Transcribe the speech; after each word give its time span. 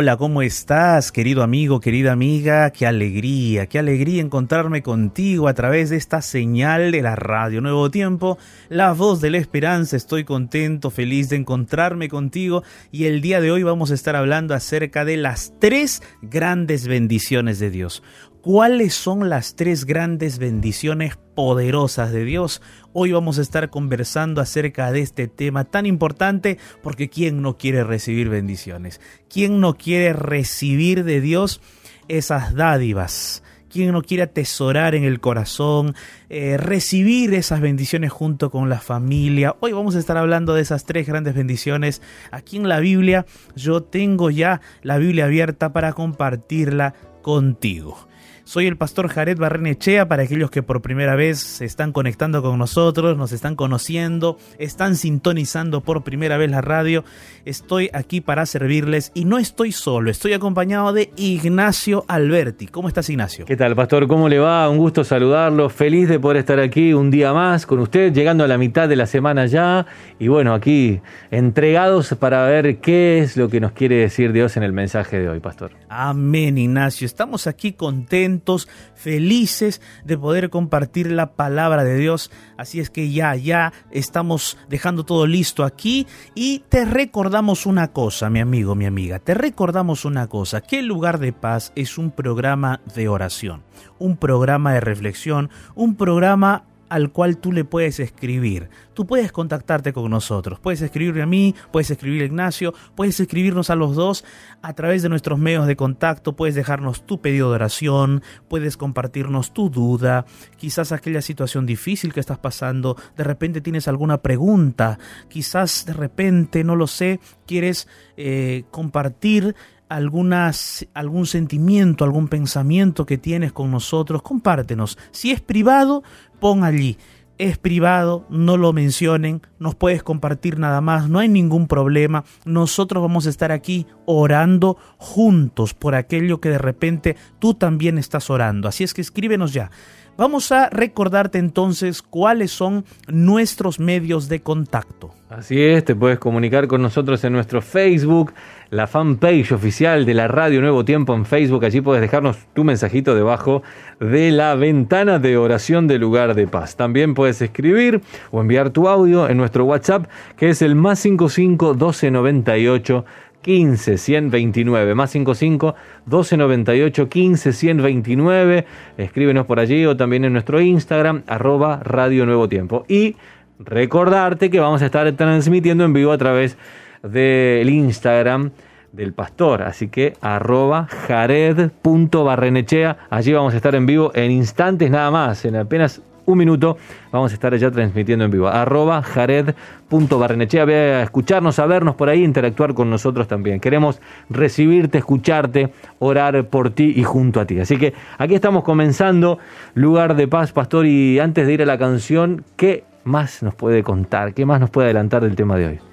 Hola, 0.00 0.16
¿cómo 0.16 0.42
estás, 0.42 1.10
querido 1.10 1.42
amigo, 1.42 1.80
querida 1.80 2.12
amiga? 2.12 2.70
Qué 2.70 2.86
alegría, 2.86 3.66
qué 3.66 3.80
alegría 3.80 4.22
encontrarme 4.22 4.80
contigo 4.80 5.48
a 5.48 5.54
través 5.54 5.90
de 5.90 5.96
esta 5.96 6.22
señal 6.22 6.92
de 6.92 7.02
la 7.02 7.16
radio 7.16 7.60
Nuevo 7.60 7.90
Tiempo, 7.90 8.38
la 8.68 8.92
voz 8.92 9.20
de 9.20 9.30
la 9.30 9.38
esperanza. 9.38 9.96
Estoy 9.96 10.22
contento, 10.22 10.92
feliz 10.92 11.30
de 11.30 11.36
encontrarme 11.38 12.08
contigo 12.08 12.62
y 12.92 13.06
el 13.06 13.20
día 13.20 13.40
de 13.40 13.50
hoy 13.50 13.64
vamos 13.64 13.90
a 13.90 13.94
estar 13.94 14.14
hablando 14.14 14.54
acerca 14.54 15.04
de 15.04 15.16
las 15.16 15.52
tres 15.58 16.00
grandes 16.22 16.86
bendiciones 16.86 17.58
de 17.58 17.70
Dios. 17.70 18.04
¿Cuáles 18.50 18.94
son 18.94 19.28
las 19.28 19.56
tres 19.56 19.84
grandes 19.84 20.38
bendiciones 20.38 21.18
poderosas 21.34 22.12
de 22.12 22.24
Dios? 22.24 22.62
Hoy 22.94 23.12
vamos 23.12 23.38
a 23.38 23.42
estar 23.42 23.68
conversando 23.68 24.40
acerca 24.40 24.90
de 24.90 25.02
este 25.02 25.28
tema 25.28 25.64
tan 25.64 25.84
importante 25.84 26.56
porque 26.82 27.10
¿quién 27.10 27.42
no 27.42 27.58
quiere 27.58 27.84
recibir 27.84 28.30
bendiciones? 28.30 29.02
¿Quién 29.28 29.60
no 29.60 29.74
quiere 29.74 30.14
recibir 30.14 31.04
de 31.04 31.20
Dios 31.20 31.60
esas 32.08 32.54
dádivas? 32.54 33.42
¿Quién 33.68 33.92
no 33.92 34.00
quiere 34.00 34.22
atesorar 34.22 34.94
en 34.94 35.04
el 35.04 35.20
corazón, 35.20 35.94
eh, 36.30 36.56
recibir 36.56 37.34
esas 37.34 37.60
bendiciones 37.60 38.12
junto 38.12 38.50
con 38.50 38.70
la 38.70 38.80
familia? 38.80 39.56
Hoy 39.60 39.72
vamos 39.72 39.94
a 39.94 39.98
estar 39.98 40.16
hablando 40.16 40.54
de 40.54 40.62
esas 40.62 40.86
tres 40.86 41.06
grandes 41.06 41.34
bendiciones. 41.34 42.00
Aquí 42.30 42.56
en 42.56 42.66
la 42.66 42.80
Biblia 42.80 43.26
yo 43.56 43.82
tengo 43.82 44.30
ya 44.30 44.62
la 44.80 44.96
Biblia 44.96 45.26
abierta 45.26 45.74
para 45.74 45.92
compartirla 45.92 46.94
contigo. 47.20 48.07
Soy 48.48 48.66
el 48.66 48.78
pastor 48.78 49.08
Jared 49.08 49.36
Barrenechea 49.36 50.08
para 50.08 50.22
aquellos 50.22 50.50
que 50.50 50.62
por 50.62 50.80
primera 50.80 51.16
vez 51.16 51.38
se 51.38 51.66
están 51.66 51.92
conectando 51.92 52.40
con 52.40 52.58
nosotros, 52.58 53.14
nos 53.14 53.32
están 53.32 53.56
conociendo, 53.56 54.38
están 54.58 54.96
sintonizando 54.96 55.82
por 55.82 56.02
primera 56.02 56.38
vez 56.38 56.50
la 56.50 56.62
radio. 56.62 57.04
Estoy 57.44 57.90
aquí 57.92 58.22
para 58.22 58.46
servirles 58.46 59.12
y 59.12 59.26
no 59.26 59.36
estoy 59.36 59.70
solo, 59.70 60.10
estoy 60.10 60.32
acompañado 60.32 60.94
de 60.94 61.10
Ignacio 61.16 62.06
Alberti. 62.08 62.68
¿Cómo 62.68 62.88
estás 62.88 63.10
Ignacio? 63.10 63.44
¿Qué 63.44 63.54
tal 63.54 63.76
pastor? 63.76 64.08
¿Cómo 64.08 64.30
le 64.30 64.38
va? 64.38 64.66
Un 64.70 64.78
gusto 64.78 65.04
saludarlo, 65.04 65.68
feliz 65.68 66.08
de 66.08 66.18
poder 66.18 66.38
estar 66.38 66.58
aquí 66.58 66.94
un 66.94 67.10
día 67.10 67.34
más 67.34 67.66
con 67.66 67.80
usted, 67.80 68.14
llegando 68.14 68.44
a 68.44 68.48
la 68.48 68.56
mitad 68.56 68.88
de 68.88 68.96
la 68.96 69.04
semana 69.04 69.44
ya 69.44 69.84
y 70.18 70.28
bueno, 70.28 70.54
aquí 70.54 71.02
entregados 71.30 72.14
para 72.14 72.46
ver 72.46 72.78
qué 72.78 73.18
es 73.18 73.36
lo 73.36 73.50
que 73.50 73.60
nos 73.60 73.72
quiere 73.72 73.96
decir 73.96 74.32
Dios 74.32 74.56
en 74.56 74.62
el 74.62 74.72
mensaje 74.72 75.18
de 75.18 75.28
hoy, 75.28 75.40
pastor. 75.40 75.72
Amén 75.90 76.58
Ignacio, 76.58 77.06
estamos 77.06 77.46
aquí 77.46 77.72
contentos 77.72 78.68
felices 78.94 79.80
de 80.04 80.18
poder 80.18 80.50
compartir 80.50 81.10
la 81.10 81.32
palabra 81.32 81.82
de 81.82 81.96
Dios. 81.96 82.30
Así 82.58 82.78
es 82.78 82.90
que 82.90 83.10
ya, 83.10 83.34
ya 83.36 83.72
estamos 83.90 84.58
dejando 84.68 85.04
todo 85.04 85.26
listo 85.26 85.64
aquí. 85.64 86.06
Y 86.34 86.60
te 86.68 86.84
recordamos 86.84 87.64
una 87.64 87.92
cosa, 87.92 88.28
mi 88.28 88.40
amigo, 88.40 88.74
mi 88.74 88.84
amiga, 88.84 89.18
te 89.18 89.32
recordamos 89.32 90.04
una 90.04 90.26
cosa, 90.26 90.60
que 90.60 90.80
el 90.80 90.86
lugar 90.86 91.18
de 91.18 91.32
paz 91.32 91.72
es 91.74 91.96
un 91.96 92.10
programa 92.10 92.80
de 92.94 93.08
oración, 93.08 93.62
un 93.98 94.18
programa 94.18 94.74
de 94.74 94.80
reflexión, 94.80 95.48
un 95.74 95.96
programa 95.96 96.64
al 96.88 97.12
cual 97.12 97.38
tú 97.38 97.52
le 97.52 97.64
puedes 97.64 98.00
escribir. 98.00 98.68
Tú 98.94 99.06
puedes 99.06 99.30
contactarte 99.32 99.92
con 99.92 100.10
nosotros. 100.10 100.58
Puedes 100.60 100.82
escribirme 100.82 101.22
a 101.22 101.26
mí, 101.26 101.54
puedes 101.70 101.90
escribir 101.90 102.22
a 102.22 102.24
Ignacio, 102.26 102.74
puedes 102.96 103.20
escribirnos 103.20 103.70
a 103.70 103.76
los 103.76 103.94
dos 103.94 104.24
a 104.62 104.72
través 104.72 105.02
de 105.02 105.08
nuestros 105.08 105.38
medios 105.38 105.66
de 105.66 105.76
contacto. 105.76 106.34
Puedes 106.34 106.54
dejarnos 106.54 107.06
tu 107.06 107.20
pedido 107.20 107.50
de 107.50 107.56
oración, 107.56 108.22
puedes 108.48 108.76
compartirnos 108.76 109.54
tu 109.54 109.70
duda, 109.70 110.26
quizás 110.56 110.92
aquella 110.92 111.22
situación 111.22 111.66
difícil 111.66 112.12
que 112.12 112.20
estás 112.20 112.38
pasando. 112.38 112.96
De 113.16 113.24
repente 113.24 113.60
tienes 113.60 113.88
alguna 113.88 114.18
pregunta, 114.18 114.98
quizás 115.28 115.84
de 115.86 115.92
repente, 115.92 116.64
no 116.64 116.76
lo 116.76 116.86
sé, 116.86 117.20
quieres 117.46 117.88
eh, 118.16 118.64
compartir 118.70 119.54
algunas, 119.88 120.86
algún 120.94 121.26
sentimiento, 121.26 122.04
algún 122.04 122.28
pensamiento 122.28 123.06
que 123.06 123.18
tienes 123.18 123.52
con 123.52 123.70
nosotros, 123.70 124.22
compártenos. 124.22 124.98
Si 125.10 125.30
es 125.30 125.40
privado, 125.40 126.02
pon 126.40 126.64
allí. 126.64 126.98
Es 127.38 127.56
privado, 127.56 128.26
no 128.30 128.56
lo 128.56 128.72
mencionen, 128.72 129.42
nos 129.60 129.76
puedes 129.76 130.02
compartir 130.02 130.58
nada 130.58 130.80
más, 130.80 131.08
no 131.08 131.20
hay 131.20 131.28
ningún 131.28 131.68
problema. 131.68 132.24
Nosotros 132.44 133.00
vamos 133.00 133.26
a 133.26 133.30
estar 133.30 133.52
aquí 133.52 133.86
orando 134.06 134.76
juntos 134.96 135.72
por 135.72 135.94
aquello 135.94 136.40
que 136.40 136.48
de 136.48 136.58
repente 136.58 137.16
tú 137.38 137.54
también 137.54 137.96
estás 137.96 138.28
orando. 138.28 138.66
Así 138.66 138.82
es 138.82 138.92
que 138.92 139.02
escríbenos 139.02 139.52
ya. 139.52 139.70
Vamos 140.18 140.50
a 140.50 140.68
recordarte 140.68 141.38
entonces 141.38 142.02
cuáles 142.02 142.50
son 142.50 142.84
nuestros 143.06 143.78
medios 143.78 144.28
de 144.28 144.40
contacto. 144.40 145.14
Así 145.30 145.62
es, 145.62 145.84
te 145.84 145.94
puedes 145.94 146.18
comunicar 146.18 146.66
con 146.66 146.82
nosotros 146.82 147.22
en 147.22 147.34
nuestro 147.34 147.62
Facebook, 147.62 148.32
la 148.70 148.88
fanpage 148.88 149.52
oficial 149.52 150.04
de 150.06 150.14
la 150.14 150.26
Radio 150.26 150.60
Nuevo 150.60 150.84
Tiempo 150.84 151.14
en 151.14 151.24
Facebook. 151.24 151.64
Allí 151.64 151.80
puedes 151.80 152.00
dejarnos 152.00 152.36
tu 152.52 152.64
mensajito 152.64 153.14
debajo 153.14 153.62
de 154.00 154.32
la 154.32 154.56
ventana 154.56 155.20
de 155.20 155.36
oración 155.36 155.86
del 155.86 156.00
lugar 156.00 156.34
de 156.34 156.48
paz. 156.48 156.74
También 156.74 157.14
puedes 157.14 157.40
escribir 157.40 158.00
o 158.32 158.40
enviar 158.40 158.70
tu 158.70 158.88
audio 158.88 159.28
en 159.28 159.36
nuestro 159.36 159.66
WhatsApp, 159.66 160.06
que 160.36 160.48
es 160.48 160.62
el 160.62 160.74
más 160.74 160.98
55 160.98 161.74
1298 161.74 163.04
15 163.48 163.96
129 163.96 164.94
más 164.94 165.10
55 165.12 165.74
1298 166.04 167.08
15 167.08 167.52
129 167.54 168.66
escríbenos 168.98 169.46
por 169.46 169.58
allí 169.58 169.86
o 169.86 169.96
también 169.96 170.26
en 170.26 170.34
nuestro 170.34 170.60
Instagram 170.60 171.22
arroba 171.26 171.80
Radio 171.82 172.26
Nuevo 172.26 172.46
Tiempo 172.46 172.84
y 172.88 173.16
recordarte 173.58 174.50
que 174.50 174.60
vamos 174.60 174.82
a 174.82 174.84
estar 174.84 175.10
transmitiendo 175.12 175.86
en 175.86 175.94
vivo 175.94 176.12
a 176.12 176.18
través 176.18 176.58
del 177.02 177.70
Instagram 177.70 178.50
del 178.92 179.14
pastor. 179.14 179.62
Así 179.62 179.88
que 179.88 180.12
arroba 180.20 180.86
jared.barrenechea. 181.06 182.98
Allí 183.08 183.32
vamos 183.32 183.54
a 183.54 183.56
estar 183.56 183.74
en 183.74 183.86
vivo 183.86 184.12
en 184.14 184.30
instantes 184.30 184.90
nada 184.90 185.10
más, 185.10 185.46
en 185.46 185.56
apenas 185.56 186.02
un 186.28 186.38
minuto 186.38 186.76
vamos 187.10 187.32
a 187.32 187.34
estar 187.34 187.54
allá 187.54 187.70
transmitiendo 187.70 188.24
en 188.24 188.30
vivo. 188.30 188.48
Arroba 188.48 189.02
jared.barrenechea. 189.02 190.64
Ve 190.66 190.94
a 190.94 191.02
escucharnos, 191.02 191.58
a 191.58 191.66
vernos 191.66 191.94
por 191.94 192.08
ahí, 192.10 192.22
interactuar 192.22 192.74
con 192.74 192.90
nosotros 192.90 193.26
también. 193.26 193.60
Queremos 193.60 194.00
recibirte, 194.28 194.98
escucharte, 194.98 195.72
orar 195.98 196.48
por 196.48 196.70
ti 196.70 196.92
y 196.94 197.02
junto 197.02 197.40
a 197.40 197.46
ti. 197.46 197.58
Así 197.58 197.78
que 197.78 197.94
aquí 198.18 198.34
estamos 198.34 198.62
comenzando 198.62 199.38
Lugar 199.74 200.16
de 200.16 200.28
Paz, 200.28 200.52
Pastor. 200.52 200.86
Y 200.86 201.18
antes 201.18 201.46
de 201.46 201.54
ir 201.54 201.62
a 201.62 201.66
la 201.66 201.78
canción, 201.78 202.44
¿qué 202.56 202.84
más 203.04 203.42
nos 203.42 203.54
puede 203.54 203.82
contar? 203.82 204.34
¿Qué 204.34 204.44
más 204.44 204.60
nos 204.60 204.68
puede 204.68 204.88
adelantar 204.88 205.22
del 205.22 205.34
tema 205.34 205.56
de 205.56 205.66
hoy? 205.66 205.87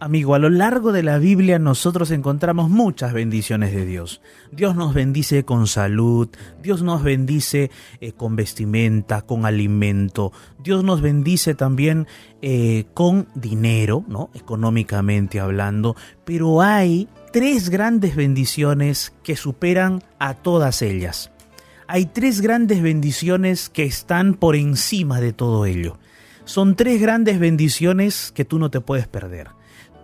Amigo, 0.00 0.36
a 0.36 0.38
lo 0.38 0.48
largo 0.48 0.92
de 0.92 1.02
la 1.02 1.18
Biblia 1.18 1.58
nosotros 1.58 2.12
encontramos 2.12 2.70
muchas 2.70 3.12
bendiciones 3.12 3.74
de 3.74 3.84
Dios. 3.84 4.20
Dios 4.52 4.76
nos 4.76 4.94
bendice 4.94 5.44
con 5.44 5.66
salud, 5.66 6.28
Dios 6.62 6.82
nos 6.82 7.02
bendice 7.02 7.72
eh, 8.00 8.12
con 8.12 8.36
vestimenta, 8.36 9.22
con 9.22 9.44
alimento, 9.44 10.32
Dios 10.62 10.84
nos 10.84 11.00
bendice 11.00 11.56
también 11.56 12.06
eh, 12.42 12.84
con 12.94 13.26
dinero, 13.34 14.04
¿no? 14.06 14.30
Económicamente 14.34 15.40
hablando, 15.40 15.96
pero 16.24 16.62
hay 16.62 17.08
tres 17.32 17.68
grandes 17.68 18.14
bendiciones 18.14 19.12
que 19.24 19.34
superan 19.34 20.04
a 20.20 20.34
todas 20.34 20.80
ellas. 20.80 21.32
Hay 21.88 22.06
tres 22.06 22.40
grandes 22.40 22.82
bendiciones 22.82 23.68
que 23.68 23.82
están 23.82 24.34
por 24.34 24.54
encima 24.54 25.20
de 25.20 25.32
todo 25.32 25.66
ello. 25.66 25.98
Son 26.44 26.76
tres 26.76 27.00
grandes 27.00 27.40
bendiciones 27.40 28.30
que 28.30 28.44
tú 28.44 28.60
no 28.60 28.70
te 28.70 28.80
puedes 28.80 29.08
perder 29.08 29.57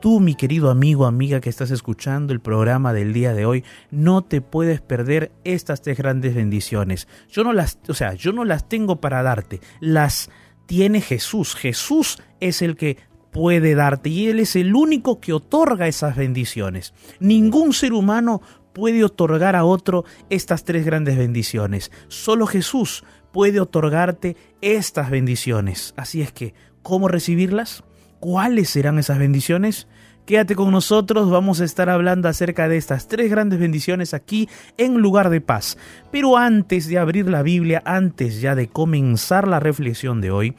Tú, 0.04 0.20
mi 0.20 0.34
querido 0.34 0.68
amigo, 0.68 1.06
amiga 1.06 1.40
que 1.40 1.48
estás 1.48 1.70
escuchando 1.70 2.34
el 2.34 2.40
programa 2.40 2.92
del 2.92 3.14
día 3.14 3.32
de 3.32 3.46
hoy, 3.46 3.64
no 3.90 4.20
te 4.20 4.42
puedes 4.42 4.82
perder 4.82 5.32
estas 5.44 5.80
tres 5.80 5.96
grandes 5.96 6.34
bendiciones. 6.34 7.08
Yo 7.30 7.42
no 7.42 7.54
las, 7.54 7.78
o 7.88 7.94
sea, 7.94 8.12
yo 8.12 8.30
no 8.34 8.44
las 8.44 8.68
tengo 8.68 9.00
para 9.00 9.22
darte, 9.22 9.62
las 9.80 10.28
tiene 10.66 11.00
Jesús. 11.00 11.54
Jesús 11.54 12.18
es 12.40 12.60
el 12.60 12.76
que 12.76 12.98
puede 13.32 13.74
darte 13.74 14.10
y 14.10 14.28
Él 14.28 14.40
es 14.40 14.56
el 14.56 14.74
único 14.74 15.20
que 15.20 15.32
otorga 15.32 15.88
esas 15.88 16.16
bendiciones. 16.16 16.92
Ningún 17.18 17.72
ser 17.72 17.94
humano 17.94 18.42
puede 18.74 19.04
otorgar 19.04 19.56
a 19.56 19.64
otro 19.64 20.04
estas 20.28 20.64
tres 20.64 20.84
grandes 20.84 21.16
bendiciones. 21.16 21.90
Solo 22.08 22.46
Jesús 22.46 23.04
puede 23.32 23.58
otorgarte 23.58 24.36
estas 24.60 25.08
bendiciones. 25.08 25.94
Así 25.96 26.20
es 26.20 26.30
que, 26.30 26.52
¿cómo 26.82 27.08
recibirlas? 27.08 27.84
¿Cuáles 28.20 28.68
serán 28.68 28.98
esas 28.98 29.18
bendiciones? 29.18 29.86
Quédate 30.26 30.56
con 30.56 30.71
nosotros, 30.71 31.31
vamos 31.31 31.61
a 31.61 31.67
estar 31.67 31.91
hablando 31.91 32.29
acerca 32.29 32.67
de 32.67 32.79
estas 32.79 33.09
tres 33.09 33.31
grandes 33.31 33.59
bendiciones 33.59 34.15
aquí 34.15 34.49
en 34.79 34.94
lugar 34.99 35.29
de 35.29 35.43
paz. 35.43 35.76
Pero 36.11 36.38
antes 36.38 36.88
de 36.88 36.99
abrir 36.99 37.29
la 37.29 37.43
Biblia, 37.43 37.82
antes 37.85 38.41
ya 38.41 38.55
de 38.55 38.69
comenzar 38.69 39.47
la 39.47 39.61
reflexión 39.61 40.23
de 40.23 40.31
hoy, 40.31 40.55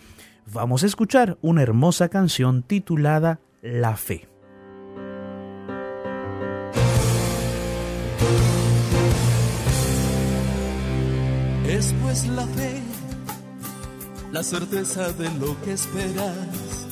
vamos 0.53 0.83
a 0.83 0.85
escuchar 0.85 1.39
una 1.41 1.63
hermosa 1.63 2.09
canción 2.09 2.61
titulada 2.61 3.39
La 3.63 3.97
Fe. 3.97 4.27
Es 11.67 11.93
pues 12.03 12.27
la 12.27 12.45
fe, 12.45 12.81
la 14.31 14.43
certeza 14.43 15.11
de 15.13 15.27
lo 15.39 15.59
que 15.63 15.73
esperas 15.73 16.87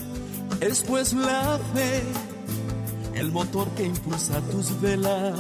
es 0.59 0.83
pues 0.83 1.13
la 1.13 1.59
fe 1.73 2.32
el 3.15 3.31
motor 3.31 3.69
que 3.71 3.85
impulsa 3.85 4.41
tus 4.51 4.79
velas. 4.81 5.39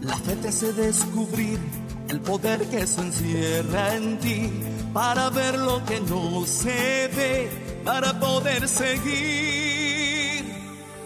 La 0.00 0.16
fe 0.16 0.36
te 0.36 0.48
hace 0.48 0.72
descubrir 0.72 1.58
el 2.08 2.20
poder 2.20 2.66
que 2.66 2.86
se 2.86 3.00
encierra 3.00 3.94
en 3.94 4.18
ti 4.18 4.50
para 4.92 5.30
ver 5.30 5.58
lo 5.58 5.84
que 5.84 6.00
no 6.00 6.44
se 6.46 7.08
ve, 7.16 7.50
para 7.84 8.18
poder 8.18 8.66
seguir. 8.68 10.44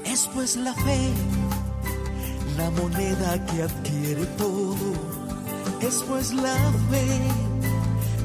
Es 0.05 0.29
pues 0.33 0.57
la 0.57 0.73
fe, 0.75 1.11
la 2.57 2.71
moneda 2.71 3.45
que 3.47 3.63
adquiere 3.63 4.27
todo. 4.39 4.77
Es 5.81 6.03
pues 6.09 6.33
la 6.33 6.57
fe, 6.91 7.21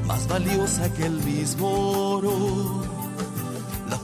más 0.05 0.27
valiosa 0.27 0.91
que 0.93 1.05
el 1.05 1.19
mismo 1.23 1.67
oro 1.67 2.88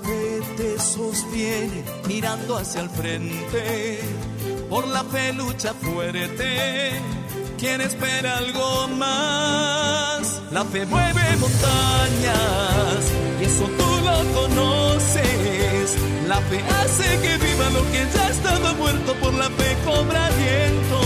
fe 0.05 0.41
te 0.57 0.79
sostiene 0.79 1.83
mirando 2.07 2.57
hacia 2.57 2.81
el 2.81 2.89
frente. 2.89 3.99
Por 4.69 4.87
la 4.87 5.03
fe 5.03 5.33
lucha 5.33 5.73
fuerte. 5.73 6.91
Quien 7.57 7.81
espera 7.81 8.37
algo 8.37 8.87
más? 8.87 10.41
La 10.51 10.63
fe 10.65 10.85
mueve 10.85 11.23
montañas 11.37 13.01
y 13.41 13.43
eso 13.45 13.65
tú 13.79 13.89
lo 14.07 14.17
conoces. 14.39 15.95
La 16.27 16.39
fe 16.49 16.59
hace 16.79 17.07
que 17.23 17.37
viva 17.37 17.69
lo 17.69 17.83
que 17.91 18.05
ya 18.13 18.29
estaba 18.29 18.73
muerto. 18.73 19.13
Por 19.15 19.33
la 19.33 19.49
fe 19.49 19.75
cobra 19.85 20.27
aliento. 20.27 21.01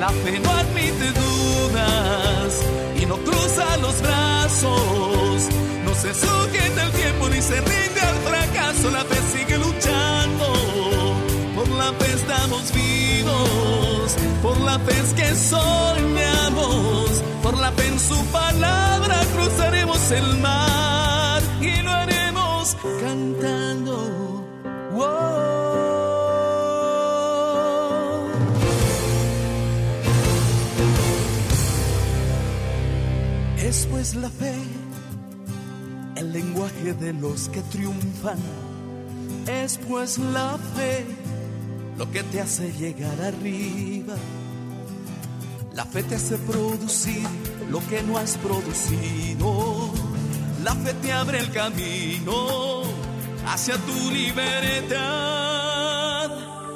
La 0.00 0.08
fe 0.08 0.40
no 0.40 0.50
admite 0.50 1.06
dudas 1.22 2.62
y 3.00 3.06
no 3.06 3.16
cruza 3.18 3.76
los 3.76 4.00
brazos 4.02 5.61
se 6.02 6.12
sujeta 6.14 6.82
el 6.86 6.92
tiempo 6.92 7.28
ni 7.28 7.40
se 7.40 7.60
rinde 7.60 8.00
al 8.00 8.16
fracaso, 8.28 8.90
la 8.90 9.04
fe 9.04 9.18
sigue 9.32 9.56
luchando. 9.56 10.46
Por 11.54 11.68
la 11.68 11.92
fe 11.92 12.12
estamos 12.12 12.72
vivos, 12.72 14.16
por 14.42 14.60
la 14.62 14.80
fe 14.80 14.94
es 14.98 15.12
que 15.14 15.34
soñamos, 15.36 17.22
por 17.44 17.56
la 17.56 17.70
fe 17.70 17.86
en 17.86 18.00
su 18.00 18.18
palabra 18.32 19.16
cruzaremos 19.36 20.10
el 20.10 20.38
mar 20.38 21.40
y 21.60 21.82
lo 21.82 21.90
haremos 21.92 22.76
cantando. 23.00 23.62
Es 33.56 33.86
pues 33.88 34.14
la 34.16 34.28
fe 34.28 34.54
lenguaje 36.62 36.94
de 36.94 37.12
los 37.14 37.48
que 37.48 37.60
triunfan 37.62 38.38
es 39.48 39.78
pues 39.88 40.18
la 40.18 40.56
fe 40.76 41.04
lo 41.98 42.08
que 42.10 42.22
te 42.22 42.40
hace 42.40 42.72
llegar 42.72 43.20
arriba. 43.20 44.14
La 45.74 45.84
fe 45.84 46.02
te 46.04 46.14
hace 46.14 46.38
producir 46.38 47.26
lo 47.70 47.80
que 47.88 48.02
no 48.02 48.18
has 48.18 48.36
producido. 48.36 49.90
La 50.62 50.74
fe 50.74 50.94
te 50.94 51.12
abre 51.12 51.40
el 51.40 51.50
camino 51.50 52.82
hacia 53.46 53.76
tu 53.76 54.10
libertad. 54.10 55.00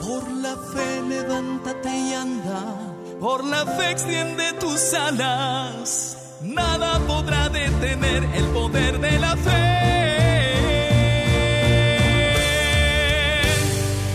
Por 0.00 0.30
la 0.32 0.56
fe 0.56 1.02
levántate 1.08 1.96
y 1.96 2.14
anda. 2.14 2.74
Por 3.20 3.44
la 3.44 3.64
fe 3.64 3.90
extiende 3.92 4.52
tus 4.54 4.92
alas 4.94 6.15
nada 6.42 6.98
podrá 7.06 7.48
detener 7.48 8.24
el 8.34 8.44
poder 8.46 9.00
de 9.00 9.18
la 9.18 9.36
fe. 9.36 9.86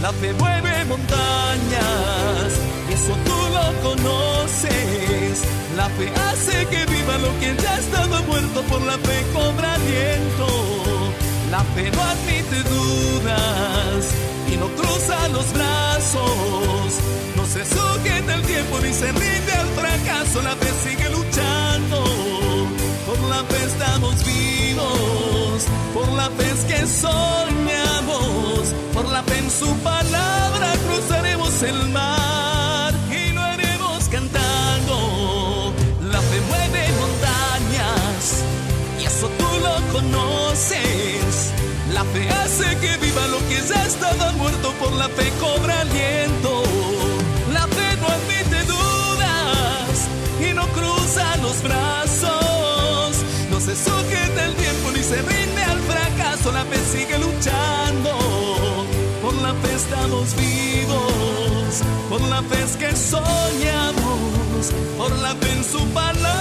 La 0.01 0.11
fe 0.13 0.33
mueve 0.33 0.85
montañas, 0.85 2.49
eso 2.89 3.15
tú 3.25 3.37
lo 3.55 3.89
conoces. 3.89 5.43
La 5.75 5.87
fe 5.89 6.11
hace 6.29 6.65
que 6.67 6.85
viva 6.85 7.17
lo 7.17 7.39
que 7.39 7.55
ya 7.61 7.77
estaba 7.77 8.21
muerto, 8.21 8.61
por 8.63 8.81
la 8.81 8.97
fe 8.97 9.23
cobra 9.33 9.73
aliento. 9.75 10.47
La 11.49 11.63
fe 11.75 11.91
no 11.91 12.01
admite 12.01 12.63
dudas 12.69 14.05
y 14.51 14.57
no 14.57 14.67
cruza 14.69 15.27
los 15.29 15.51
brazos. 15.53 16.99
No 17.35 17.45
se 17.45 17.65
sujeta 17.65 18.35
el 18.35 18.41
tiempo 18.43 18.79
ni 18.81 18.93
se 18.93 19.11
rinde 19.11 19.53
al 19.53 19.67
fracaso. 19.67 20.41
La 20.41 20.55
fe 20.55 20.69
sigue 20.83 21.00
la 23.31 23.43
fe 23.45 23.59
estamos 23.65 24.15
vivos. 24.25 25.57
Por 25.93 26.07
la 26.19 26.27
fe 26.37 26.45
es 26.55 26.61
que 26.69 26.79
soñamos. 27.03 28.61
Por 28.93 29.05
la 29.15 29.23
fe 29.23 29.37
en 29.45 29.49
su 29.49 29.69
palabra 29.91 30.67
cruzaremos 30.85 31.53
el 31.63 31.79
mar 31.89 32.93
y 33.21 33.31
lo 33.31 33.41
haremos 33.41 33.99
cantando. 34.15 35.73
La 36.13 36.21
fe 36.29 36.37
mueve 36.51 36.81
montañas 37.03 38.21
y 38.99 39.05
eso 39.05 39.27
tú 39.39 39.49
lo 39.65 39.75
conoces. 39.95 41.31
La 41.93 42.03
fe 42.13 42.23
hace 42.41 42.67
que 42.81 42.91
viva 43.05 43.23
lo 43.27 43.39
que 43.49 43.59
ya 43.69 43.81
estaba 43.91 44.31
muerto, 44.33 44.67
por 44.81 44.91
la 44.93 45.07
fe 45.17 45.31
cobra 45.39 45.81
aliento. 45.81 46.63
La 47.53 47.65
fe 47.75 47.87
no 48.01 48.07
admite 48.17 48.59
dudas 48.75 49.93
y 50.45 50.53
no 50.53 50.65
cruza 50.77 51.37
los 51.37 51.57
brazos. 51.63 52.30
Se 53.71 53.89
sujeta 53.89 54.45
el 54.47 54.53
tiempo 54.55 54.91
ni 54.91 55.01
se 55.01 55.21
rinde 55.21 55.63
al 55.63 55.79
fracaso, 55.83 56.51
la 56.51 56.65
fe 56.65 56.77
sigue 56.91 57.17
luchando. 57.17 58.85
Por 59.21 59.33
la 59.35 59.53
fe 59.53 59.73
estamos 59.73 60.35
vivos, 60.35 61.81
por 62.09 62.19
la 62.23 62.41
fe 62.43 62.65
que 62.77 62.93
soñamos, 62.93 64.73
por 64.97 65.17
la 65.19 65.33
fe 65.35 65.53
en 65.53 65.63
su 65.63 65.85
palabra 65.93 66.40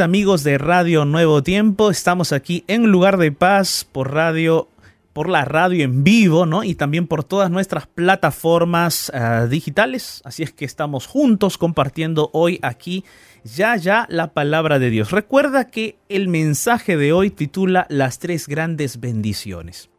Amigos 0.00 0.42
de 0.44 0.58
Radio 0.58 1.04
Nuevo 1.04 1.42
Tiempo, 1.42 1.90
estamos 1.90 2.32
aquí 2.32 2.64
en 2.66 2.86
Lugar 2.86 3.16
de 3.16 3.30
Paz 3.32 3.86
por 3.90 4.12
radio 4.12 4.68
por 5.12 5.28
la 5.28 5.44
radio 5.44 5.84
en 5.84 6.02
vivo, 6.02 6.46
¿no? 6.46 6.64
Y 6.64 6.74
también 6.74 7.06
por 7.06 7.22
todas 7.22 7.50
nuestras 7.50 7.86
plataformas 7.86 9.12
uh, 9.14 9.46
digitales. 9.46 10.22
Así 10.24 10.42
es 10.42 10.52
que 10.52 10.64
estamos 10.64 11.06
juntos 11.06 11.58
compartiendo 11.58 12.30
hoy 12.32 12.58
aquí 12.62 13.04
ya 13.44 13.76
ya 13.76 14.06
la 14.08 14.32
palabra 14.32 14.78
de 14.78 14.90
Dios. 14.90 15.12
Recuerda 15.12 15.70
que 15.70 15.96
el 16.08 16.28
mensaje 16.28 16.96
de 16.96 17.12
hoy 17.12 17.30
titula 17.30 17.86
Las 17.88 18.18
tres 18.18 18.48
grandes 18.48 19.00
bendiciones. 19.00 19.90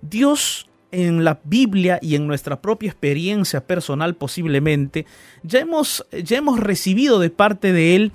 Dios 0.00 0.68
en 0.92 1.24
la 1.24 1.40
Biblia 1.44 1.98
y 2.00 2.14
en 2.14 2.26
nuestra 2.26 2.62
propia 2.62 2.90
experiencia 2.90 3.66
personal 3.66 4.14
posiblemente, 4.14 5.04
ya 5.42 5.60
hemos, 5.60 6.06
ya 6.10 6.38
hemos 6.38 6.58
recibido 6.58 7.18
de 7.18 7.30
parte 7.30 7.72
de 7.72 7.96
Él 7.96 8.12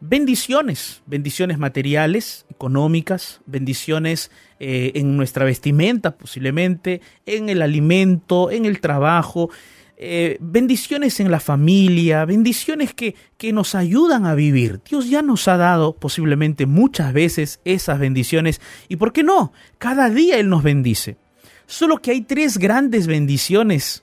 bendiciones, 0.00 1.02
bendiciones 1.06 1.58
materiales, 1.58 2.46
económicas, 2.50 3.40
bendiciones 3.46 4.30
eh, 4.58 4.92
en 4.94 5.16
nuestra 5.16 5.44
vestimenta 5.44 6.16
posiblemente, 6.16 7.00
en 7.26 7.48
el 7.48 7.62
alimento, 7.62 8.50
en 8.50 8.64
el 8.64 8.80
trabajo, 8.80 9.50
eh, 9.96 10.38
bendiciones 10.40 11.20
en 11.20 11.30
la 11.30 11.40
familia, 11.40 12.24
bendiciones 12.24 12.94
que, 12.94 13.14
que 13.36 13.52
nos 13.52 13.74
ayudan 13.74 14.24
a 14.24 14.34
vivir. 14.34 14.80
Dios 14.88 15.10
ya 15.10 15.20
nos 15.20 15.46
ha 15.48 15.58
dado 15.58 15.94
posiblemente 15.94 16.64
muchas 16.64 17.12
veces 17.12 17.60
esas 17.64 17.98
bendiciones 17.98 18.60
y 18.88 18.96
¿por 18.96 19.12
qué 19.12 19.22
no? 19.22 19.52
Cada 19.78 20.08
día 20.08 20.38
Él 20.38 20.48
nos 20.48 20.62
bendice. 20.62 21.18
Solo 21.66 21.98
que 21.98 22.12
hay 22.12 22.22
tres 22.22 22.58
grandes 22.58 23.06
bendiciones 23.06 24.02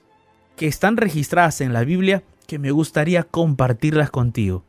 que 0.56 0.68
están 0.68 0.96
registradas 0.96 1.60
en 1.60 1.72
la 1.72 1.84
Biblia 1.84 2.22
que 2.46 2.58
me 2.58 2.70
gustaría 2.70 3.24
compartirlas 3.24 4.10
contigo 4.10 4.67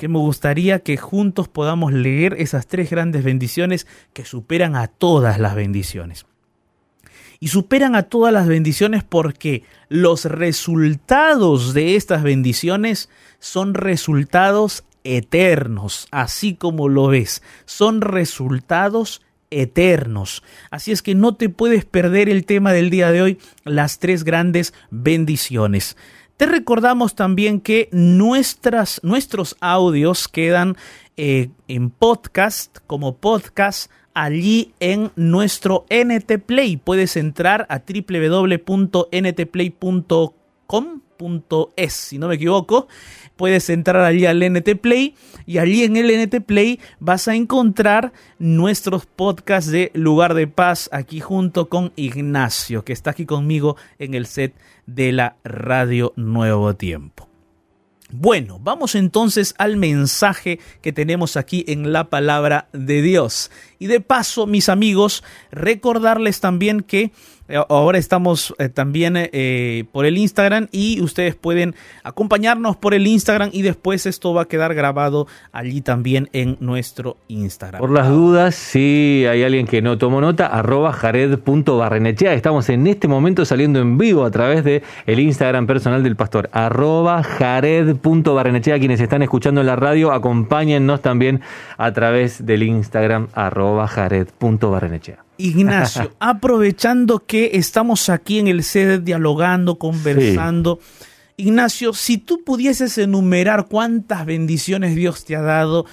que 0.00 0.08
me 0.08 0.18
gustaría 0.18 0.78
que 0.78 0.96
juntos 0.96 1.48
podamos 1.48 1.92
leer 1.92 2.34
esas 2.38 2.66
tres 2.66 2.88
grandes 2.88 3.22
bendiciones 3.22 3.86
que 4.14 4.24
superan 4.24 4.74
a 4.74 4.86
todas 4.86 5.38
las 5.38 5.54
bendiciones. 5.54 6.24
Y 7.38 7.48
superan 7.48 7.94
a 7.94 8.04
todas 8.04 8.32
las 8.32 8.48
bendiciones 8.48 9.04
porque 9.04 9.62
los 9.90 10.24
resultados 10.24 11.74
de 11.74 11.96
estas 11.96 12.22
bendiciones 12.22 13.10
son 13.40 13.74
resultados 13.74 14.84
eternos, 15.04 16.08
así 16.10 16.54
como 16.54 16.88
lo 16.88 17.08
ves, 17.08 17.42
son 17.66 18.00
resultados 18.00 19.20
eternos. 19.50 20.42
Así 20.70 20.92
es 20.92 21.02
que 21.02 21.14
no 21.14 21.34
te 21.34 21.50
puedes 21.50 21.84
perder 21.84 22.30
el 22.30 22.46
tema 22.46 22.72
del 22.72 22.88
día 22.88 23.12
de 23.12 23.20
hoy, 23.20 23.38
las 23.64 23.98
tres 23.98 24.24
grandes 24.24 24.72
bendiciones. 24.90 25.98
Te 26.40 26.46
recordamos 26.46 27.14
también 27.14 27.60
que 27.60 27.90
nuestras, 27.92 28.98
nuestros 29.04 29.58
audios 29.60 30.26
quedan 30.26 30.78
eh, 31.18 31.50
en 31.68 31.90
podcast, 31.90 32.78
como 32.86 33.18
podcast, 33.18 33.90
allí 34.14 34.72
en 34.80 35.10
nuestro 35.16 35.84
NT 35.90 36.38
Play. 36.38 36.78
Puedes 36.78 37.18
entrar 37.18 37.66
a 37.68 37.80
www.ntplay.com.es, 41.20 41.92
si 41.92 42.18
no 42.18 42.28
me 42.28 42.34
equivoco. 42.36 42.88
Puedes 43.36 43.70
entrar 43.70 44.02
allí 44.02 44.26
al 44.26 44.40
NT 44.40 44.76
Play 44.80 45.14
y 45.46 45.58
allí 45.58 45.84
en 45.84 45.96
el 45.96 46.26
NT 46.26 46.42
Play 46.44 46.80
vas 46.98 47.28
a 47.28 47.34
encontrar 47.34 48.12
nuestros 48.38 49.06
podcasts 49.06 49.70
de 49.70 49.90
Lugar 49.94 50.34
de 50.34 50.46
Paz 50.46 50.88
aquí 50.92 51.20
junto 51.20 51.68
con 51.68 51.92
Ignacio, 51.96 52.84
que 52.84 52.92
está 52.92 53.10
aquí 53.10 53.24
conmigo 53.24 53.76
en 53.98 54.14
el 54.14 54.26
set 54.26 54.54
de 54.86 55.12
la 55.12 55.36
Radio 55.44 56.12
Nuevo 56.16 56.74
Tiempo. 56.74 57.30
Bueno, 58.12 58.58
vamos 58.60 58.96
entonces 58.96 59.54
al 59.56 59.76
mensaje 59.76 60.58
que 60.82 60.92
tenemos 60.92 61.36
aquí 61.36 61.64
en 61.68 61.92
la 61.92 62.10
palabra 62.10 62.68
de 62.72 63.02
Dios. 63.02 63.52
Y 63.78 63.86
de 63.86 64.00
paso, 64.00 64.48
mis 64.48 64.68
amigos, 64.68 65.22
recordarles 65.52 66.40
también 66.40 66.80
que 66.80 67.12
ahora 67.68 67.98
estamos 67.98 68.54
eh, 68.58 68.68
también 68.68 69.14
eh, 69.16 69.84
por 69.92 70.06
el 70.06 70.18
Instagram 70.18 70.68
y 70.72 71.00
ustedes 71.02 71.34
pueden 71.34 71.74
acompañarnos 72.02 72.76
por 72.76 72.94
el 72.94 73.06
Instagram 73.06 73.50
y 73.52 73.62
después 73.62 74.06
esto 74.06 74.34
va 74.34 74.42
a 74.42 74.44
quedar 74.46 74.74
grabado 74.74 75.26
allí 75.52 75.80
también 75.80 76.28
en 76.32 76.56
nuestro 76.60 77.16
Instagram. 77.28 77.80
Por 77.80 77.90
las 77.90 78.08
dudas, 78.08 78.54
si 78.54 79.24
hay 79.28 79.42
alguien 79.42 79.66
que 79.66 79.82
no 79.82 79.98
tomó 79.98 80.20
nota, 80.20 80.46
arroba 80.46 80.92
jared.barrenechea. 80.92 82.34
Estamos 82.34 82.68
en 82.68 82.86
este 82.86 83.08
momento 83.08 83.44
saliendo 83.44 83.80
en 83.80 83.98
vivo 83.98 84.24
a 84.24 84.30
través 84.30 84.64
de 84.64 84.82
Instagram 85.06 85.66
personal 85.66 86.02
del 86.02 86.16
pastor, 86.16 86.48
arroba 86.52 87.22
jared.barrenechea. 87.22 88.78
Quienes 88.78 89.00
están 89.00 89.22
escuchando 89.22 89.60
en 89.60 89.66
la 89.66 89.76
radio, 89.76 90.12
acompáñennos 90.12 91.02
también 91.02 91.40
a 91.76 91.92
través 91.92 92.44
del 92.44 92.62
Instagram, 92.62 93.28
arroba 93.34 93.86
jared.barrenechea. 93.86 95.29
Ignacio, 95.48 96.14
aprovechando 96.20 97.26
que 97.26 97.52
estamos 97.54 98.08
aquí 98.08 98.38
en 98.38 98.48
el 98.48 98.62
sede 98.62 98.98
dialogando, 98.98 99.78
conversando. 99.78 100.80
Ignacio, 101.36 101.94
si 101.94 102.18
tú 102.18 102.44
pudieses 102.44 102.98
enumerar 102.98 103.66
cuántas 103.66 104.26
bendiciones 104.26 104.94
Dios 104.94 105.24
te 105.24 105.36
ha 105.36 105.40
dado, 105.40 105.86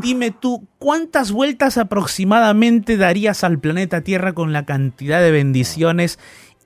dime 0.00 0.30
tú, 0.30 0.68
¿cuántas 0.78 1.32
vueltas 1.32 1.76
aproximadamente 1.76 2.96
darías 2.96 3.42
al 3.42 3.58
planeta 3.58 4.02
Tierra 4.02 4.32
con 4.32 4.52
la 4.52 4.64
cantidad 4.64 5.20
de 5.20 5.32
bendiciones? 5.32 6.20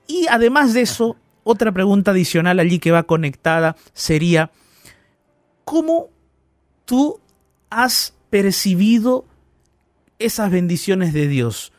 Y 0.05 0.27
además 0.29 0.73
de 0.73 0.81
eso, 0.81 1.17
otra 1.43 1.71
pregunta 1.71 2.11
adicional 2.11 2.59
allí 2.59 2.77
que 2.77 2.91
va 2.91 3.03
conectada 3.03 3.75
sería, 3.93 4.51
¿cómo 5.63 6.09
tú 6.85 7.19
has 7.69 8.13
percibido 8.29 9.25
esas 10.19 10.51
bendiciones 10.51 11.11
de 11.11 11.27
Dios? 11.27 11.73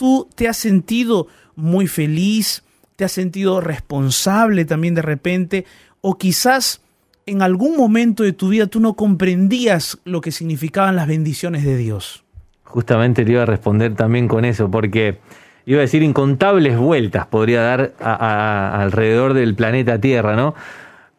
Tú 0.00 0.26
te 0.34 0.48
has 0.48 0.56
sentido 0.56 1.26
muy 1.56 1.86
feliz, 1.86 2.64
te 2.96 3.04
has 3.04 3.12
sentido 3.12 3.60
responsable 3.60 4.64
también 4.64 4.94
de 4.94 5.02
repente, 5.02 5.66
o 6.00 6.16
quizás 6.16 6.80
en 7.26 7.42
algún 7.42 7.76
momento 7.76 8.22
de 8.22 8.32
tu 8.32 8.48
vida 8.48 8.66
tú 8.66 8.80
no 8.80 8.94
comprendías 8.94 9.98
lo 10.06 10.22
que 10.22 10.32
significaban 10.32 10.96
las 10.96 11.06
bendiciones 11.06 11.64
de 11.64 11.76
Dios. 11.76 12.24
Justamente 12.64 13.26
te 13.26 13.32
iba 13.32 13.42
a 13.42 13.46
responder 13.46 13.94
también 13.94 14.26
con 14.26 14.46
eso, 14.46 14.70
porque 14.70 15.18
iba 15.66 15.80
a 15.80 15.82
decir 15.82 16.02
incontables 16.02 16.78
vueltas 16.78 17.26
podría 17.26 17.60
dar 17.60 17.92
alrededor 18.00 19.34
del 19.34 19.54
planeta 19.54 20.00
Tierra, 20.00 20.34
¿no? 20.34 20.54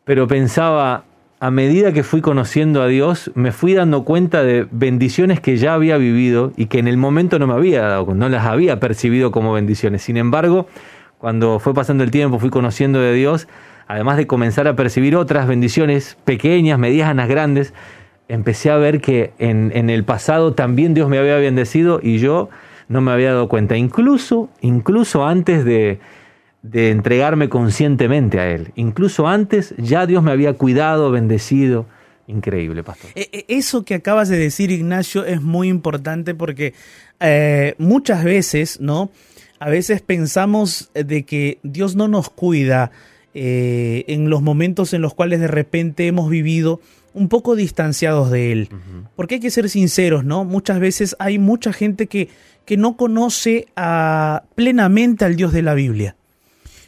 Pero 0.06 0.28
pensaba, 0.28 1.04
a 1.42 1.50
medida 1.50 1.92
que 1.92 2.04
fui 2.04 2.22
conociendo 2.22 2.84
a 2.84 2.88
Dios, 2.88 3.32
me 3.34 3.52
fui 3.52 3.74
dando 3.74 4.04
cuenta 4.04 4.44
de 4.44 4.68
bendiciones 4.70 5.40
que 5.40 5.58
ya 5.58 5.74
había 5.74 5.98
vivido 5.98 6.54
y 6.56 6.68
que 6.68 6.78
en 6.78 6.88
el 6.88 6.98
momento 6.98 7.40
no 7.40 7.48
me 7.48 7.54
había 7.54 7.82
dado, 7.82 8.14
no 8.14 8.30
las 8.30 8.46
había 8.46 8.80
percibido 8.80 9.32
como 9.32 9.52
bendiciones. 9.52 10.04
Sin 10.04 10.18
embargo, 10.18 10.68
cuando 11.18 11.58
fue 11.58 11.74
pasando 11.74 12.04
el 12.04 12.12
tiempo, 12.12 12.38
fui 12.38 12.52
conociendo 12.52 13.02
de 13.02 13.16
Dios, 13.16 13.48
además 13.88 14.18
de 14.18 14.28
comenzar 14.28 14.68
a 14.68 14.76
percibir 14.76 15.16
otras 15.16 15.48
bendiciones 15.48 16.16
pequeñas, 16.26 16.78
medianas, 16.78 17.28
grandes, 17.28 17.74
empecé 18.28 18.70
a 18.70 18.78
ver 18.78 19.02
que 19.02 19.34
en, 19.40 19.72
en 19.74 19.90
el 19.90 20.04
pasado 20.04 20.54
también 20.54 20.94
Dios 20.94 21.10
me 21.10 21.18
había 21.18 21.38
bendecido 21.38 22.00
y 22.04 22.20
yo 22.20 22.50
no 22.88 23.02
me 23.02 23.10
había 23.10 23.34
dado 23.34 23.50
cuenta. 23.50 23.76
Incluso, 23.78 24.50
incluso 24.62 25.26
antes 25.26 25.66
de, 25.66 26.00
de 26.62 26.92
entregarme 26.92 27.50
conscientemente 27.50 28.40
a 28.40 28.50
Él. 28.52 28.72
Incluso 28.76 29.28
antes 29.28 29.74
ya 29.78 30.06
Dios 30.06 30.24
me 30.24 30.32
había 30.32 30.54
cuidado, 30.54 31.12
bendecido. 31.12 31.86
Increíble, 32.28 32.84
pastor. 32.84 33.10
E, 33.16 33.30
e, 33.32 33.58
eso 33.58 33.84
que 33.84 33.96
acabas 33.96 34.30
de 34.30 34.38
decir, 34.38 34.72
Ignacio, 34.72 35.26
es 35.26 35.42
muy 35.42 35.70
importante 35.70 36.36
porque 36.36 36.74
eh, 37.20 37.76
muchas 37.78 38.24
veces, 38.24 38.80
¿no? 38.80 39.12
A 39.60 39.70
veces 39.70 40.02
pensamos 40.02 40.92
de 40.94 41.24
que 41.24 41.60
Dios 41.64 41.96
no 41.96 42.08
nos 42.08 42.30
cuida 42.30 42.92
eh, 43.34 44.06
en 44.08 44.30
los 44.30 44.42
momentos 44.42 44.94
en 44.94 45.02
los 45.02 45.14
cuales 45.14 45.40
de 45.40 45.48
repente 45.48 46.08
hemos 46.08 46.30
vivido 46.30 46.80
un 47.14 47.28
poco 47.28 47.56
distanciados 47.56 48.32
de 48.32 48.52
Él. 48.52 48.70
Porque 49.16 49.36
hay 49.36 49.42
que 49.42 49.52
ser 49.52 49.70
sinceros, 49.70 50.24
¿no? 50.24 50.46
Muchas 50.46 50.80
veces 50.80 51.16
hay 51.20 51.38
mucha 51.38 51.74
gente 51.74 52.08
que, 52.08 52.30
que 52.66 52.78
no 52.78 52.96
conoce 52.96 53.68
a, 53.76 54.44
plenamente 54.56 55.26
al 55.26 55.36
Dios 55.36 55.52
de 55.52 55.62
la 55.62 55.74
Biblia 55.74 56.16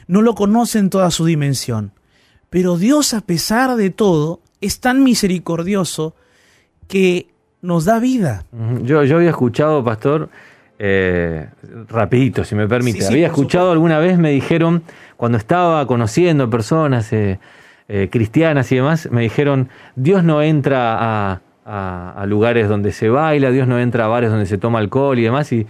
no 0.08 0.22
lo 0.22 0.36
conoce 0.36 0.80
en 0.80 0.90
toda 0.90 1.12
su 1.12 1.26
dimensión. 1.26 1.92
Pero 2.50 2.78
Dios, 2.78 3.14
a 3.14 3.22
pesar 3.22 3.76
de 3.76 3.90
todo, 3.90 4.42
es 4.62 4.80
tan 4.80 5.04
misericordioso 5.04 6.16
que 6.88 7.28
nos 7.62 7.86
da 7.86 8.00
vida. 8.00 8.46
Yo, 8.84 9.04
yo 9.04 9.18
había 9.18 9.32
escuchado, 9.32 9.84
pastor, 9.84 10.30
eh, 10.78 11.48
rapidito, 11.88 12.44
si 12.44 12.56
me 12.56 12.68
permite, 12.68 13.06
había 13.06 13.28
escuchado 13.28 13.72
alguna 13.72 14.00
vez, 14.00 14.18
me 14.18 14.32
dijeron, 14.32 14.84
cuando 15.18 15.38
estaba 15.38 15.88
conociendo 15.88 16.50
personas 16.50 17.12
eh, 17.14 17.40
eh, 17.88 18.10
cristianas 18.12 18.72
y 18.72 18.76
demás, 18.76 19.10
me 19.10 19.22
dijeron, 19.22 19.70
Dios 19.96 20.24
no 20.24 20.42
entra 20.42 21.42
a, 21.66 22.26
lugares 22.28 22.68
donde 22.68 22.92
se 22.92 23.08
baila, 23.08 23.50
Dios 23.50 23.68
no 23.68 23.80
entra 23.80 24.06
a 24.06 24.08
bares 24.10 24.30
donde 24.30 24.46
se 24.46 24.58
toma 24.58 24.80
alcohol 24.80 25.18
y 25.18 25.24
demás, 25.24 25.52
y, 25.54 25.66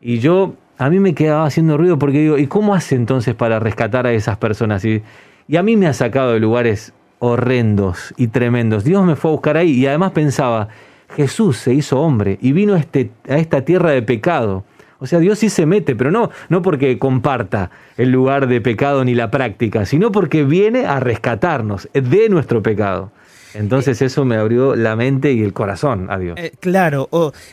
y 0.00 0.18
yo 0.18 0.54
a 0.78 0.90
mí 0.90 0.98
me 0.98 1.14
quedaba 1.14 1.46
haciendo 1.46 1.76
ruido 1.76 1.98
porque 1.98 2.18
digo, 2.18 2.38
¿y 2.38 2.46
cómo 2.46 2.74
hace 2.74 2.96
entonces 2.96 3.34
para 3.34 3.60
rescatar 3.60 4.06
a 4.06 4.12
esas 4.12 4.36
personas? 4.36 4.84
Y, 4.84 5.02
y 5.46 5.56
a 5.56 5.62
mí 5.62 5.76
me 5.76 5.86
ha 5.86 5.92
sacado 5.92 6.32
de 6.32 6.40
lugares 6.40 6.92
horrendos 7.18 8.12
y 8.16 8.28
tremendos. 8.28 8.84
Dios 8.84 9.04
me 9.04 9.16
fue 9.16 9.30
a 9.30 9.32
buscar 9.32 9.56
ahí 9.56 9.70
y 9.70 9.86
además 9.86 10.12
pensaba, 10.12 10.68
Jesús 11.16 11.56
se 11.58 11.74
hizo 11.74 12.00
hombre 12.00 12.38
y 12.40 12.52
vino 12.52 12.74
a, 12.74 12.78
este, 12.78 13.10
a 13.28 13.36
esta 13.36 13.62
tierra 13.62 13.90
de 13.90 14.02
pecado. 14.02 14.64
O 14.98 15.06
sea, 15.06 15.18
Dios 15.18 15.38
sí 15.38 15.50
se 15.50 15.66
mete, 15.66 15.96
pero 15.96 16.10
no, 16.10 16.30
no 16.48 16.62
porque 16.62 16.98
comparta 16.98 17.70
el 17.96 18.10
lugar 18.10 18.46
de 18.46 18.60
pecado 18.60 19.04
ni 19.04 19.14
la 19.14 19.30
práctica, 19.30 19.86
sino 19.86 20.12
porque 20.12 20.44
viene 20.44 20.86
a 20.86 21.00
rescatarnos 21.00 21.88
de 21.92 22.28
nuestro 22.28 22.62
pecado. 22.62 23.10
Entonces 23.54 24.02
eso 24.02 24.24
me 24.24 24.36
abrió 24.36 24.74
la 24.76 24.96
mente 24.96 25.32
y 25.32 25.42
el 25.42 25.52
corazón 25.52 26.10
a 26.10 26.18
Dios. 26.18 26.36
Eh, 26.38 26.52
claro, 26.60 27.08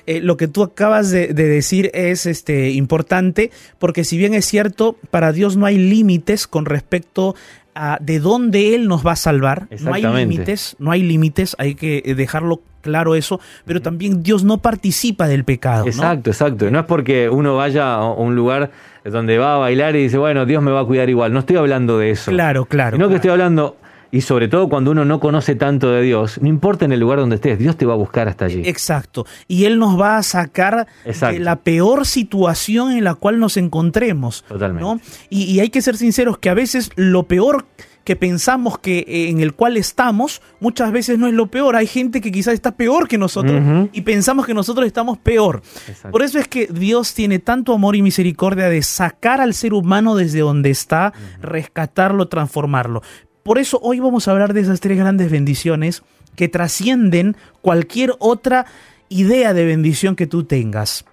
eh, 0.05 0.22
lo 0.22 0.38
que 0.38 0.48
tú 0.48 0.63
acabas 0.63 1.12
de, 1.12 1.34
decir 1.34 1.91
es 1.93 2.25
este, 2.25 2.72
importante 2.72 3.51
porque 3.79 4.03
si 4.03 4.17
bien 4.17 4.34
es 4.34 4.46
cierto, 4.46 4.96
para 5.10 5.31
Dios 5.31 5.58
no 5.58 5.65
hay 5.65 5.77
límites 5.77 6.48
con 6.48 6.65
respecto 6.65 7.36
a 7.75 7.98
de 8.01 8.20
dónde 8.20 8.75
Él 8.75 8.88
nos 8.88 9.05
va 9.05 9.13
a 9.13 9.15
salvar. 9.15 9.67
No 9.79 9.93
hay 9.93 10.03
límites, 10.03 10.75
no 10.79 10.91
hay 10.91 11.03
límites, 11.03 11.55
hay 11.58 11.75
que 11.75 12.01
dejarlo 12.15 12.62
claro 12.81 13.15
eso, 13.15 13.39
pero 13.65 13.81
también 13.81 14.24
Dios 14.24 14.43
no 14.43 14.58
participa 14.58 15.27
del 15.27 15.46
pecado. 15.46 15.86
Exacto, 15.86 16.31
exacto. 16.31 16.70
No 16.70 16.79
es 16.79 16.86
porque 16.86 17.29
uno 17.29 17.55
vaya 17.55 17.93
a 17.93 18.12
un 18.12 18.36
lugar 18.36 18.72
donde 19.05 19.38
va 19.38 19.55
a 19.55 19.58
bailar 19.58 19.96
y 19.96 20.03
dice, 20.03 20.17
bueno, 20.17 20.46
Dios 20.46 20.62
me 20.62 20.72
va 20.72 20.81
a 20.81 20.86
cuidar 20.86 21.10
igual. 21.10 21.31
No 21.31 21.39
estoy 21.39 21.58
hablando 21.58 21.98
de 21.98 22.12
eso. 22.12 22.31
Claro, 22.31 22.65
claro. 22.65 22.98
No 22.98 23.08
que 23.10 23.15
estoy 23.15 23.31
hablando, 23.31 23.77
y 24.11 24.21
sobre 24.21 24.47
todo 24.47 24.67
cuando 24.67 24.91
uno 24.91 25.05
no 25.05 25.19
conoce 25.19 25.55
tanto 25.55 25.91
de 25.91 26.01
Dios, 26.01 26.39
no 26.41 26.49
importa 26.49 26.85
en 26.85 26.91
el 26.91 26.99
lugar 26.99 27.19
donde 27.19 27.35
estés, 27.35 27.57
Dios 27.57 27.77
te 27.77 27.85
va 27.85 27.93
a 27.93 27.97
buscar 27.97 28.27
hasta 28.27 28.45
allí. 28.45 28.61
Exacto. 28.65 29.25
Y 29.47 29.65
Él 29.65 29.79
nos 29.79 29.99
va 29.99 30.17
a 30.17 30.23
sacar 30.23 30.87
de 31.05 31.39
la 31.39 31.57
peor 31.57 32.05
situación 32.05 32.91
en 32.91 33.03
la 33.03 33.15
cual 33.15 33.39
nos 33.39 33.57
encontremos. 33.57 34.43
Totalmente. 34.47 35.03
Y, 35.29 35.59
hay 35.61 35.69
que 35.69 35.81
ser 35.81 35.95
sinceros 35.95 36.37
que 36.39 36.49
a 36.49 36.53
veces 36.53 36.89
lo 36.95 37.23
peor 37.23 37.65
que 38.03 38.15
pensamos 38.15 38.79
que 38.79 39.05
eh, 39.07 39.29
en 39.29 39.41
el 39.41 39.53
cual 39.53 39.77
estamos, 39.77 40.41
muchas 40.59 40.91
veces 40.91 41.19
no 41.19 41.27
es 41.27 41.35
lo 41.35 41.47
peor. 41.47 41.75
Hay 41.75 41.85
gente 41.85 42.19
que 42.19 42.31
quizás 42.31 42.55
está 42.55 42.71
peor 42.71 43.07
que 43.07 43.19
nosotros 43.19 43.61
y 43.93 44.01
pensamos 44.01 44.47
que 44.47 44.55
nosotros 44.55 44.87
estamos 44.87 45.19
peor. 45.19 45.61
Por 46.09 46.23
eso 46.23 46.39
es 46.39 46.47
que 46.47 46.65
Dios 46.65 47.13
tiene 47.13 47.37
tanto 47.37 47.74
amor 47.74 47.95
y 47.95 48.01
misericordia 48.01 48.69
de 48.69 48.81
sacar 48.81 49.39
al 49.39 49.53
ser 49.53 49.74
humano 49.74 50.15
desde 50.15 50.39
donde 50.39 50.71
está, 50.71 51.13
rescatarlo, 51.41 52.27
transformarlo. 52.27 53.03
Por 53.43 53.57
eso 53.57 53.79
hoy 53.81 53.99
vamos 53.99 54.27
a 54.27 54.31
hablar 54.31 54.53
de 54.53 54.61
esas 54.61 54.79
tres 54.79 54.97
grandes 54.97 55.31
bendiciones 55.31 56.03
que 56.35 56.47
trascienden 56.47 57.35
cualquier 57.61 58.15
otra 58.19 58.65
idea 59.09 59.53
de 59.53 59.65
bendición 59.65 60.15
que 60.15 60.27
tú 60.27 60.43
tengas. 60.43 61.05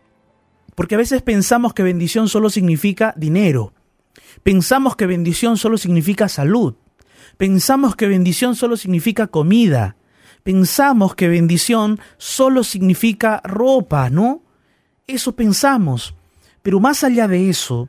Porque 0.75 0.95
a 0.95 0.99
veces 0.99 1.23
pensamos 1.23 1.75
que 1.75 1.83
bendición 1.83 2.29
solo 2.29 2.51
significa 2.51 3.15
dinero. 3.17 3.73
Pensamos 4.43 4.95
que 4.95 5.07
bendición 5.07 5.57
solo 5.57 5.79
significa 5.79 6.29
salud. 6.29 6.75
Pensamos 7.37 7.97
que 7.97 8.07
bendición 8.07 8.55
solo 8.55 8.77
significa 8.77 9.27
comida. 9.27 9.97
Pensamos 10.43 11.15
que 11.15 11.29
bendición 11.29 11.99
solo 12.17 12.63
significa 12.63 13.41
ropa, 13.43 14.11
¿no? 14.11 14.43
Eso 15.07 15.35
pensamos. 15.35 16.15
Pero 16.63 16.79
más 16.79 17.03
allá 17.03 17.27
de 17.27 17.49
eso, 17.49 17.89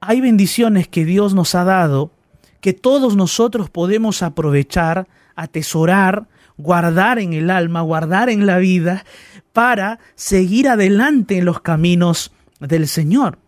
hay 0.00 0.20
bendiciones 0.20 0.88
que 0.88 1.04
Dios 1.04 1.34
nos 1.34 1.54
ha 1.54 1.64
dado 1.64 2.10
que 2.60 2.72
todos 2.72 3.16
nosotros 3.16 3.70
podemos 3.70 4.22
aprovechar, 4.22 5.08
atesorar, 5.34 6.28
guardar 6.56 7.18
en 7.18 7.32
el 7.32 7.50
alma, 7.50 7.80
guardar 7.80 8.28
en 8.28 8.46
la 8.46 8.58
vida, 8.58 9.04
para 9.52 9.98
seguir 10.14 10.68
adelante 10.68 11.38
en 11.38 11.44
los 11.44 11.60
caminos 11.60 12.32
del 12.60 12.86
Señor 12.86 13.38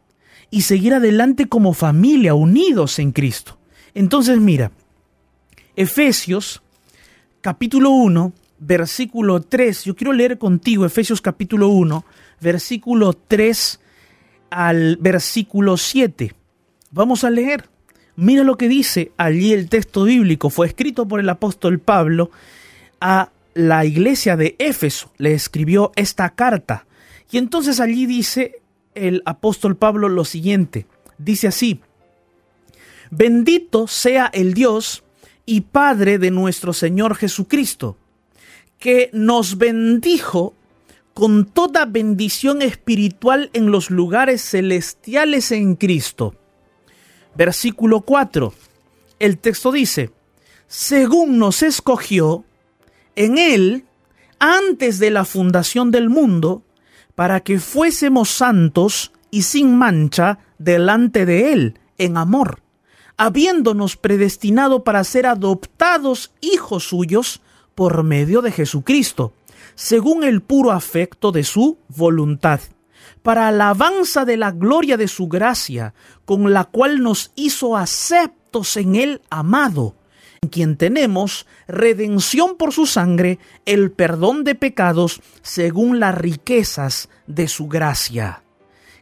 y 0.51 0.62
seguir 0.62 0.94
adelante 0.94 1.46
como 1.48 1.75
familia, 1.75 2.35
unidos 2.35 2.98
en 2.98 3.12
Cristo. 3.12 3.59
Entonces 3.94 4.38
mira, 4.38 4.72
Efesios 5.77 6.62
capítulo 7.40 7.90
1, 7.90 8.33
versículo 8.59 9.40
3, 9.40 9.85
yo 9.85 9.96
quiero 9.96 10.12
leer 10.12 10.38
contigo 10.38 10.85
Efesios 10.85 11.20
capítulo 11.20 11.68
1, 11.68 12.05
versículo 12.40 13.12
3 13.12 13.81
al 14.51 14.96
versículo 14.98 15.77
7. 15.77 16.35
Vamos 16.90 17.25
a 17.25 17.31
leer. 17.31 17.72
Mira 18.16 18.44
lo 18.44 18.57
que 18.57 18.68
dice 18.68 19.12
allí 19.16 19.53
el 19.53 19.68
texto 19.68 20.05
bíblico. 20.05 20.51
Fue 20.51 20.66
escrito 20.66 21.09
por 21.09 21.20
el 21.20 21.29
apóstol 21.29 21.79
Pablo 21.79 22.31
a 23.01 23.31
la 23.55 23.85
iglesia 23.85 24.37
de 24.37 24.55
Éfeso. 24.59 25.12
Le 25.16 25.33
escribió 25.33 25.92
esta 25.96 26.31
carta. 26.31 26.87
Y 27.31 27.38
entonces 27.38 27.81
allí 27.81 28.07
dice 28.07 28.61
el 28.94 29.22
apóstol 29.25 29.77
Pablo 29.77 30.09
lo 30.09 30.25
siguiente. 30.25 30.87
Dice 31.16 31.48
así. 31.48 31.81
Bendito 33.11 33.87
sea 33.87 34.31
el 34.33 34.53
Dios 34.55 35.05
y 35.46 35.62
Padre 35.62 36.18
de 36.18 36.31
nuestro 36.31 36.72
Señor 36.72 37.14
Jesucristo, 37.14 37.96
que 38.79 39.11
nos 39.12 39.59
bendijo 39.59 40.55
con 41.12 41.44
toda 41.44 41.85
bendición 41.85 42.62
espiritual 42.62 43.51
en 43.53 43.70
los 43.70 43.90
lugares 43.90 44.42
celestiales 44.42 45.53
en 45.53 45.77
Cristo 45.77 46.35
versículo 47.35 48.01
4. 48.01 48.53
El 49.18 49.38
texto 49.38 49.73
dice, 49.73 50.11
según 50.66 51.38
nos 51.38 51.62
escogió 51.62 52.45
en 53.16 53.38
Él 53.38 53.85
antes 54.38 54.99
de 54.99 55.11
la 55.11 55.25
fundación 55.25 55.90
del 55.90 56.09
mundo, 56.09 56.62
para 57.14 57.40
que 57.40 57.59
fuésemos 57.59 58.31
santos 58.31 59.12
y 59.31 59.42
sin 59.42 59.77
mancha 59.77 60.38
delante 60.59 61.27
de 61.27 61.53
Él 61.53 61.79
en 61.99 62.16
amor, 62.16 62.62
habiéndonos 63.16 63.97
predestinado 63.97 64.83
para 64.83 65.05
ser 65.05 65.27
adoptados 65.27 66.33
hijos 66.40 66.85
suyos 66.85 67.42
por 67.75 68.03
medio 68.03 68.42
de 68.42 68.51
Jesucristo, 68.51 69.33
según 69.75 70.25
el 70.25 70.42
puro 70.42 70.73
afecto 70.73 71.33
de 71.33 71.45
su 71.45 71.79
voluntad 71.88 72.61
para 73.23 73.49
alabanza 73.49 74.25
de 74.25 74.37
la 74.37 74.51
gloria 74.51 74.97
de 74.97 75.09
su 75.09 75.29
gracia, 75.29 75.95
con 76.25 76.53
la 76.53 76.65
cual 76.65 77.03
nos 77.03 77.33
hizo 77.35 77.77
aceptos 77.77 78.77
en 78.77 78.97
el 78.97 79.23
amado, 79.31 79.97
en 80.41 80.49
quien 80.49 80.77
tenemos 80.77 81.47
redención 81.69 82.57
por 82.57 82.73
su 82.73 82.87
sangre, 82.87 83.38
el 83.65 83.93
perdón 83.93 84.45
de 84.45 84.55
pecados, 84.55 85.21
según 85.43 86.01
las 86.01 86.15
riquezas 86.17 87.09
de 87.27 87.49
su 87.49 87.69
gracia. 87.69 88.43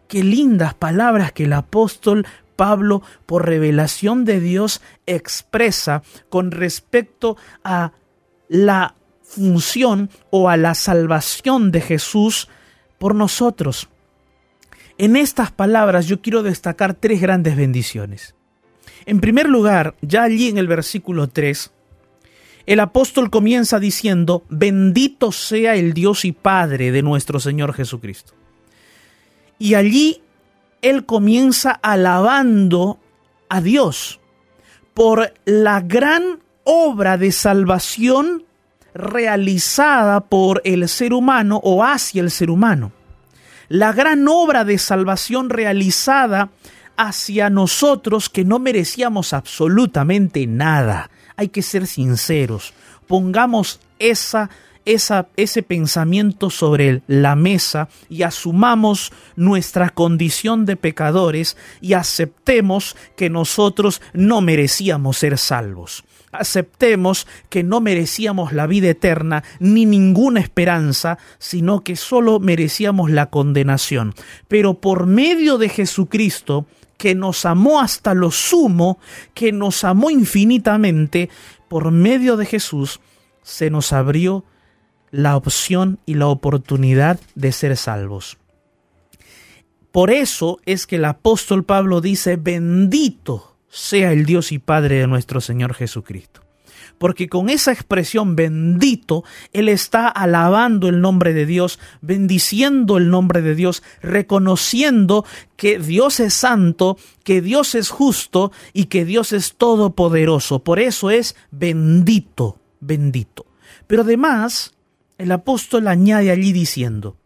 Qué 0.06 0.24
lindas 0.24 0.74
palabras 0.74 1.32
que 1.32 1.44
el 1.44 1.52
apóstol 1.52 2.26
Pablo, 2.56 3.02
por 3.24 3.46
revelación 3.46 4.26
de 4.26 4.38
Dios, 4.38 4.82
expresa 5.06 6.02
con 6.28 6.50
respecto 6.50 7.38
a 7.64 7.92
la 8.48 8.94
función 9.22 10.10
o 10.30 10.48
a 10.48 10.56
la 10.56 10.74
salvación 10.74 11.70
de 11.70 11.80
Jesús 11.80 12.48
por 13.00 13.14
nosotros. 13.14 13.88
En 14.98 15.16
estas 15.16 15.50
palabras 15.50 16.06
yo 16.06 16.20
quiero 16.20 16.42
destacar 16.42 16.92
tres 16.92 17.18
grandes 17.22 17.56
bendiciones. 17.56 18.34
En 19.06 19.20
primer 19.20 19.48
lugar, 19.48 19.96
ya 20.02 20.24
allí 20.24 20.48
en 20.48 20.58
el 20.58 20.66
versículo 20.68 21.26
3, 21.26 21.70
el 22.66 22.78
apóstol 22.78 23.30
comienza 23.30 23.80
diciendo, 23.80 24.44
bendito 24.50 25.32
sea 25.32 25.76
el 25.76 25.94
Dios 25.94 26.26
y 26.26 26.32
Padre 26.32 26.92
de 26.92 27.00
nuestro 27.00 27.40
Señor 27.40 27.72
Jesucristo. 27.72 28.34
Y 29.58 29.76
allí 29.76 30.20
él 30.82 31.06
comienza 31.06 31.70
alabando 31.70 32.98
a 33.48 33.62
Dios 33.62 34.20
por 34.92 35.32
la 35.46 35.80
gran 35.80 36.40
obra 36.64 37.16
de 37.16 37.32
salvación 37.32 38.44
realizada 38.94 40.20
por 40.20 40.61
el 40.64 40.88
ser 40.88 41.12
humano 41.12 41.61
o 41.62 41.85
hacia 41.85 42.22
el 42.22 42.31
ser 42.31 42.50
humano 42.50 42.92
la 43.70 43.92
gran 43.92 44.26
obra 44.26 44.64
de 44.64 44.79
salvación 44.79 45.48
realizada 45.48 46.50
hacia 46.96 47.50
nosotros 47.50 48.29
que 48.29 48.44
no 48.44 48.59
merecíamos 48.59 49.33
absolutamente 49.33 50.44
nada. 50.48 51.09
Hay 51.37 51.48
que 51.48 51.62
ser 51.62 51.87
sinceros. 51.87 52.74
Pongamos 53.07 53.79
esa, 54.00 54.50
esa, 54.85 55.29
ese 55.37 55.62
pensamiento 55.62 56.50
sobre 56.50 57.03
la 57.07 57.37
mesa 57.37 57.88
y 58.09 58.24
asumamos 58.24 59.12
nuestra 59.37 59.90
condición 59.90 60.66
de 60.66 60.74
pecadores 60.74 61.57
y 61.81 61.92
aceptemos 61.92 62.96
que 63.16 63.31
nosotros 63.31 64.03
no 64.12 64.40
merecíamos 64.40 65.18
ser 65.18 65.38
salvos 65.38 66.03
aceptemos 66.32 67.26
que 67.48 67.62
no 67.62 67.80
merecíamos 67.80 68.52
la 68.52 68.66
vida 68.66 68.88
eterna 68.88 69.42
ni 69.58 69.86
ninguna 69.86 70.40
esperanza, 70.40 71.18
sino 71.38 71.82
que 71.82 71.96
solo 71.96 72.40
merecíamos 72.40 73.10
la 73.10 73.26
condenación. 73.30 74.14
Pero 74.48 74.74
por 74.74 75.06
medio 75.06 75.58
de 75.58 75.68
Jesucristo, 75.68 76.66
que 76.96 77.14
nos 77.14 77.46
amó 77.46 77.80
hasta 77.80 78.14
lo 78.14 78.30
sumo, 78.30 78.98
que 79.34 79.52
nos 79.52 79.84
amó 79.84 80.10
infinitamente, 80.10 81.30
por 81.68 81.90
medio 81.90 82.36
de 82.36 82.46
Jesús 82.46 83.00
se 83.42 83.70
nos 83.70 83.92
abrió 83.92 84.44
la 85.10 85.36
opción 85.36 85.98
y 86.06 86.14
la 86.14 86.26
oportunidad 86.26 87.18
de 87.34 87.52
ser 87.52 87.76
salvos. 87.76 88.38
Por 89.92 90.10
eso 90.10 90.60
es 90.66 90.86
que 90.86 90.96
el 90.96 91.04
apóstol 91.04 91.64
Pablo 91.64 92.00
dice, 92.00 92.36
bendito 92.36 93.49
sea 93.70 94.12
el 94.12 94.26
Dios 94.26 94.52
y 94.52 94.59
Padre 94.59 94.96
de 94.96 95.06
nuestro 95.06 95.40
Señor 95.40 95.74
Jesucristo. 95.74 96.42
porque 96.98 97.30
con 97.30 97.48
esa 97.48 97.72
expresión 97.72 98.37
bendito, 98.37 99.24
Él 99.54 99.70
está 99.70 100.06
alabando 100.06 100.87
el 100.87 101.00
nombre 101.00 101.33
de 101.33 101.46
Dios, 101.46 101.78
bendiciendo 102.02 102.98
el 102.98 103.09
nombre 103.09 103.40
de 103.40 103.54
Dios, 103.54 103.83
reconociendo 104.02 105.24
que 105.56 105.78
Dios 105.78 106.20
es 106.20 106.35
santo, 106.35 106.98
que 107.24 107.40
Dios 107.40 107.74
es 107.74 107.88
justo 107.88 108.52
y 108.74 108.87
que 108.87 109.06
Dios 109.06 109.33
es 109.33 109.54
todopoderoso. 109.54 110.62
Por 110.62 110.78
eso 110.78 111.11
es 111.11 111.37
bendito, 111.50 112.61
bendito. 112.80 113.46
Pero 113.87 114.02
además, 114.02 114.74
el 115.16 115.33
apóstol 115.33 115.88
añade 115.88 116.30
allí 116.30 116.52
diciendo, 116.52 117.16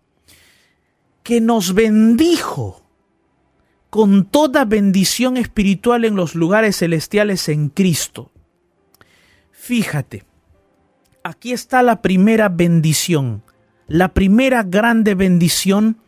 que 1.25 1.41
nos 1.41 1.75
bendijo 1.75 2.84
con 3.95 4.25
toda 4.25 4.65
bendición 4.65 5.37
espiritual 5.37 6.05
en 6.05 6.17
los 6.17 6.35
lugares 6.35 6.79
celestiales 6.79 7.49
en 7.49 7.69
Cristo. 7.69 8.33
Fíjate, 9.53 10.25
aquí 11.23 11.53
está 11.53 11.81
la 11.81 12.03
primera 12.03 12.49
bendición, 12.49 13.45
la 13.87 14.09
primera 14.09 14.65
grande 14.65 15.15
bendición 15.15 15.99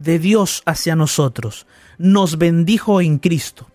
de 0.00 0.18
Dios 0.18 0.64
hacia 0.66 0.96
nosotros. 0.96 1.68
Nos 1.96 2.38
bendijo 2.38 3.00
en 3.00 3.18
Cristo. 3.18 3.70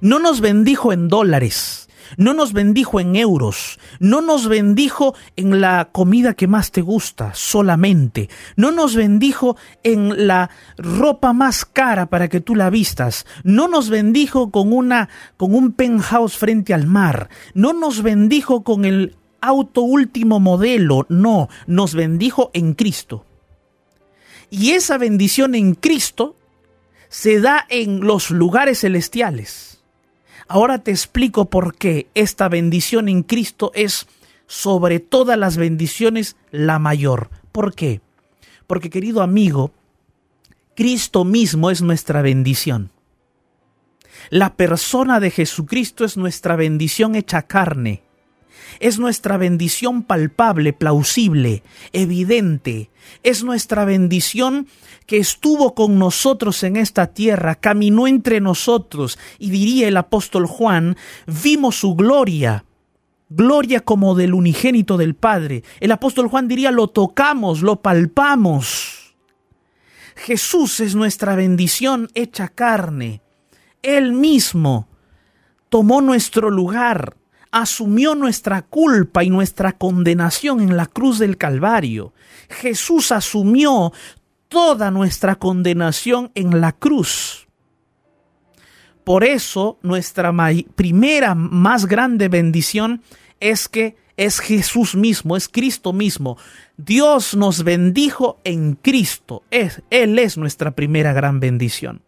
No 0.00 0.20
nos 0.20 0.40
bendijo 0.40 0.92
en 0.92 1.08
dólares, 1.08 1.85
no 2.16 2.34
nos 2.34 2.52
bendijo 2.52 3.00
en 3.00 3.16
euros, 3.16 3.78
no 4.00 4.20
nos 4.20 4.48
bendijo 4.48 5.14
en 5.36 5.60
la 5.60 5.90
comida 5.92 6.34
que 6.34 6.46
más 6.46 6.70
te 6.70 6.82
gusta 6.82 7.32
solamente, 7.34 8.28
no 8.56 8.70
nos 8.70 8.94
bendijo 8.94 9.56
en 9.82 10.26
la 10.26 10.50
ropa 10.76 11.32
más 11.32 11.64
cara 11.64 12.06
para 12.06 12.28
que 12.28 12.40
tú 12.40 12.54
la 12.54 12.70
vistas, 12.70 13.26
no 13.44 13.68
nos 13.68 13.90
bendijo 13.90 14.50
con 14.50 14.72
una 14.72 15.08
con 15.36 15.54
un 15.54 15.72
penthouse 15.72 16.36
frente 16.36 16.74
al 16.74 16.86
mar, 16.86 17.28
no 17.54 17.72
nos 17.72 18.02
bendijo 18.02 18.62
con 18.62 18.84
el 18.84 19.16
auto 19.40 19.82
último 19.82 20.40
modelo, 20.40 21.06
no, 21.08 21.48
nos 21.66 21.94
bendijo 21.94 22.50
en 22.52 22.74
Cristo. 22.74 23.24
Y 24.50 24.72
esa 24.72 24.98
bendición 24.98 25.54
en 25.54 25.74
Cristo 25.74 26.36
se 27.08 27.40
da 27.40 27.64
en 27.68 28.00
los 28.00 28.30
lugares 28.30 28.80
celestiales. 28.80 29.75
Ahora 30.48 30.78
te 30.78 30.92
explico 30.92 31.46
por 31.50 31.76
qué 31.76 32.08
esta 32.14 32.48
bendición 32.48 33.08
en 33.08 33.22
Cristo 33.22 33.72
es 33.74 34.06
sobre 34.46 35.00
todas 35.00 35.36
las 35.36 35.56
bendiciones 35.56 36.36
la 36.50 36.78
mayor. 36.78 37.30
¿Por 37.50 37.74
qué? 37.74 38.00
Porque 38.66 38.90
querido 38.90 39.22
amigo, 39.22 39.72
Cristo 40.76 41.24
mismo 41.24 41.70
es 41.70 41.82
nuestra 41.82 42.22
bendición. 42.22 42.90
La 44.30 44.54
persona 44.54 45.20
de 45.20 45.30
Jesucristo 45.30 46.04
es 46.04 46.16
nuestra 46.16 46.56
bendición 46.56 47.16
hecha 47.16 47.42
carne. 47.42 48.02
Es 48.80 48.98
nuestra 48.98 49.36
bendición 49.36 50.02
palpable, 50.02 50.72
plausible, 50.72 51.62
evidente. 51.92 52.90
Es 53.22 53.44
nuestra 53.44 53.84
bendición 53.84 54.66
que 55.06 55.18
estuvo 55.18 55.74
con 55.74 55.98
nosotros 55.98 56.62
en 56.62 56.76
esta 56.76 57.08
tierra, 57.08 57.54
caminó 57.54 58.06
entre 58.06 58.40
nosotros, 58.40 59.18
y 59.38 59.50
diría 59.50 59.88
el 59.88 59.96
apóstol 59.96 60.46
Juan, 60.46 60.96
vimos 61.26 61.76
su 61.76 61.94
gloria, 61.94 62.64
gloria 63.28 63.80
como 63.80 64.14
del 64.14 64.34
unigénito 64.34 64.96
del 64.96 65.14
Padre. 65.14 65.62
El 65.80 65.92
apóstol 65.92 66.28
Juan 66.28 66.48
diría, 66.48 66.70
lo 66.70 66.88
tocamos, 66.88 67.62
lo 67.62 67.82
palpamos. 67.82 69.14
Jesús 70.16 70.80
es 70.80 70.94
nuestra 70.94 71.36
bendición 71.36 72.08
hecha 72.14 72.48
carne. 72.48 73.22
Él 73.82 74.12
mismo 74.12 74.88
tomó 75.68 76.00
nuestro 76.00 76.50
lugar, 76.50 77.16
asumió 77.50 78.14
nuestra 78.14 78.62
culpa 78.62 79.24
y 79.24 79.30
nuestra 79.30 79.72
condenación 79.72 80.60
en 80.60 80.76
la 80.76 80.86
cruz 80.86 81.18
del 81.18 81.36
Calvario. 81.36 82.12
Jesús 82.48 83.12
asumió 83.12 83.92
toda 84.48 84.90
nuestra 84.90 85.36
condenación 85.36 86.30
en 86.34 86.60
la 86.60 86.72
cruz. 86.72 87.48
Por 89.04 89.24
eso 89.24 89.78
nuestra 89.82 90.34
primera 90.74 91.34
más 91.34 91.86
grande 91.86 92.28
bendición 92.28 93.02
es 93.38 93.68
que 93.68 93.96
es 94.16 94.40
Jesús 94.40 94.94
mismo, 94.94 95.36
es 95.36 95.48
Cristo 95.48 95.92
mismo. 95.92 96.38
Dios 96.76 97.36
nos 97.36 97.64
bendijo 97.64 98.40
en 98.44 98.74
Cristo. 98.74 99.42
Es, 99.50 99.82
Él 99.90 100.18
es 100.18 100.38
nuestra 100.38 100.72
primera 100.72 101.12
gran 101.12 101.38
bendición. 101.38 102.02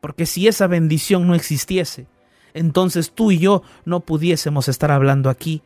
Porque 0.00 0.26
si 0.26 0.48
esa 0.48 0.66
bendición 0.66 1.26
no 1.26 1.34
existiese, 1.34 2.06
entonces 2.54 3.12
tú 3.14 3.32
y 3.32 3.38
yo 3.38 3.62
no 3.84 4.00
pudiésemos 4.00 4.68
estar 4.68 4.90
hablando 4.90 5.28
aquí 5.28 5.62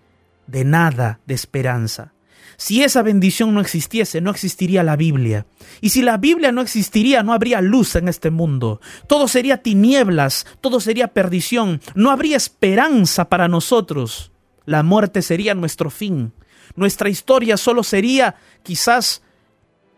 de 0.46 0.64
nada 0.64 1.20
de 1.27 1.35
esperanza. 1.35 2.14
Si 2.57 2.83
esa 2.83 3.03
bendición 3.03 3.55
no 3.55 3.61
existiese, 3.61 4.20
no 4.20 4.33
existiría 4.33 4.83
la 4.83 4.96
Biblia. 4.96 5.46
Y 5.81 5.90
si 5.90 6.03
la 6.03 6.16
Biblia 6.16 6.51
no 6.51 6.61
existiría, 6.61 7.22
no 7.22 7.33
habría 7.33 7.61
luz 7.61 7.94
en 7.94 8.09
este 8.09 8.31
mundo. 8.31 8.81
Todo 9.07 9.29
sería 9.29 9.59
tinieblas, 9.59 10.44
todo 10.61 10.81
sería 10.81 11.09
perdición, 11.09 11.81
no 11.94 12.11
habría 12.11 12.37
esperanza 12.37 13.29
para 13.29 13.46
nosotros. 13.46 14.33
La 14.64 14.83
muerte 14.83 15.22
sería 15.22 15.55
nuestro 15.55 15.88
fin. 15.88 16.33
Nuestra 16.74 17.09
historia 17.09 17.57
solo 17.57 17.85
sería 17.85 18.35
quizás 18.64 19.22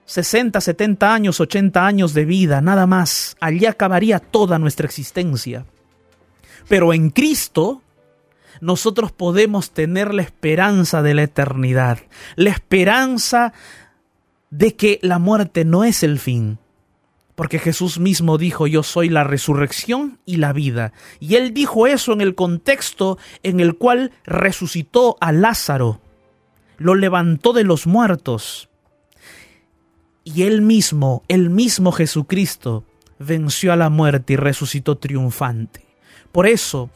60, 0.04 0.60
70 0.60 1.14
años, 1.14 1.40
80 1.40 1.86
años 1.86 2.12
de 2.12 2.24
vida, 2.26 2.60
nada 2.60 2.86
más. 2.86 3.36
Allí 3.40 3.64
acabaría 3.64 4.18
toda 4.18 4.58
nuestra 4.58 4.86
existencia. 4.86 5.64
Pero 6.70 6.92
en 6.92 7.10
Cristo 7.10 7.82
nosotros 8.60 9.10
podemos 9.10 9.72
tener 9.72 10.14
la 10.14 10.22
esperanza 10.22 11.02
de 11.02 11.14
la 11.14 11.24
eternidad, 11.24 11.98
la 12.36 12.50
esperanza 12.50 13.52
de 14.50 14.76
que 14.76 15.00
la 15.02 15.18
muerte 15.18 15.64
no 15.64 15.82
es 15.82 16.04
el 16.04 16.20
fin. 16.20 16.60
Porque 17.34 17.58
Jesús 17.58 17.98
mismo 17.98 18.38
dijo, 18.38 18.68
yo 18.68 18.84
soy 18.84 19.08
la 19.08 19.24
resurrección 19.24 20.20
y 20.24 20.36
la 20.36 20.52
vida. 20.52 20.92
Y 21.18 21.34
él 21.34 21.52
dijo 21.54 21.88
eso 21.88 22.12
en 22.12 22.20
el 22.20 22.36
contexto 22.36 23.18
en 23.42 23.58
el 23.58 23.74
cual 23.74 24.12
resucitó 24.22 25.16
a 25.20 25.32
Lázaro, 25.32 26.00
lo 26.76 26.94
levantó 26.94 27.52
de 27.52 27.64
los 27.64 27.88
muertos. 27.88 28.68
Y 30.22 30.44
él 30.44 30.62
mismo, 30.62 31.24
el 31.26 31.50
mismo 31.50 31.90
Jesucristo, 31.90 32.84
venció 33.18 33.72
a 33.72 33.76
la 33.76 33.90
muerte 33.90 34.34
y 34.34 34.36
resucitó 34.36 34.98
triunfante. 34.98 35.89
Por 36.32 36.46
eso, 36.46 36.90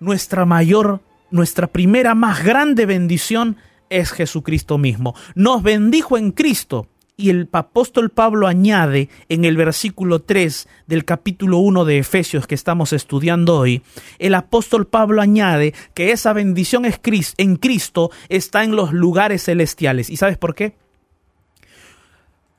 nuestra 0.00 0.44
mayor 0.44 1.00
nuestra 1.30 1.68
primera 1.68 2.14
más 2.14 2.44
grande 2.44 2.86
bendición 2.86 3.56
es 3.88 4.10
Jesucristo 4.10 4.78
mismo. 4.78 5.14
Nos 5.34 5.62
bendijo 5.62 6.18
en 6.18 6.32
Cristo. 6.32 6.86
Y 7.16 7.28
el 7.28 7.50
apóstol 7.52 8.08
Pablo 8.08 8.46
añade 8.46 9.10
en 9.28 9.44
el 9.44 9.54
versículo 9.54 10.22
3 10.22 10.66
del 10.86 11.04
capítulo 11.04 11.58
1 11.58 11.84
de 11.84 11.98
Efesios 11.98 12.46
que 12.46 12.54
estamos 12.54 12.94
estudiando 12.94 13.58
hoy, 13.58 13.82
el 14.18 14.34
apóstol 14.34 14.86
Pablo 14.86 15.20
añade 15.20 15.74
que 15.92 16.12
esa 16.12 16.32
bendición 16.32 16.86
en 16.86 17.56
Cristo 17.56 18.10
está 18.30 18.64
en 18.64 18.74
los 18.74 18.94
lugares 18.94 19.44
celestiales. 19.44 20.08
¿Y 20.08 20.16
sabes 20.16 20.38
por 20.38 20.54
qué? 20.54 20.76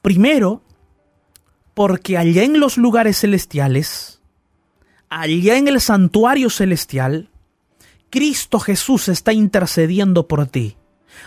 Primero, 0.03 0.61
porque 1.73 2.19
allá 2.19 2.43
en 2.43 2.59
los 2.59 2.77
lugares 2.77 3.19
celestiales, 3.19 4.20
allá 5.11 5.57
en 5.57 5.67
el 5.67 5.79
santuario 5.81 6.49
celestial, 6.49 7.29
Cristo 8.09 8.59
Jesús 8.59 9.09
está 9.09 9.33
intercediendo 9.33 10.27
por 10.27 10.47
ti. 10.47 10.77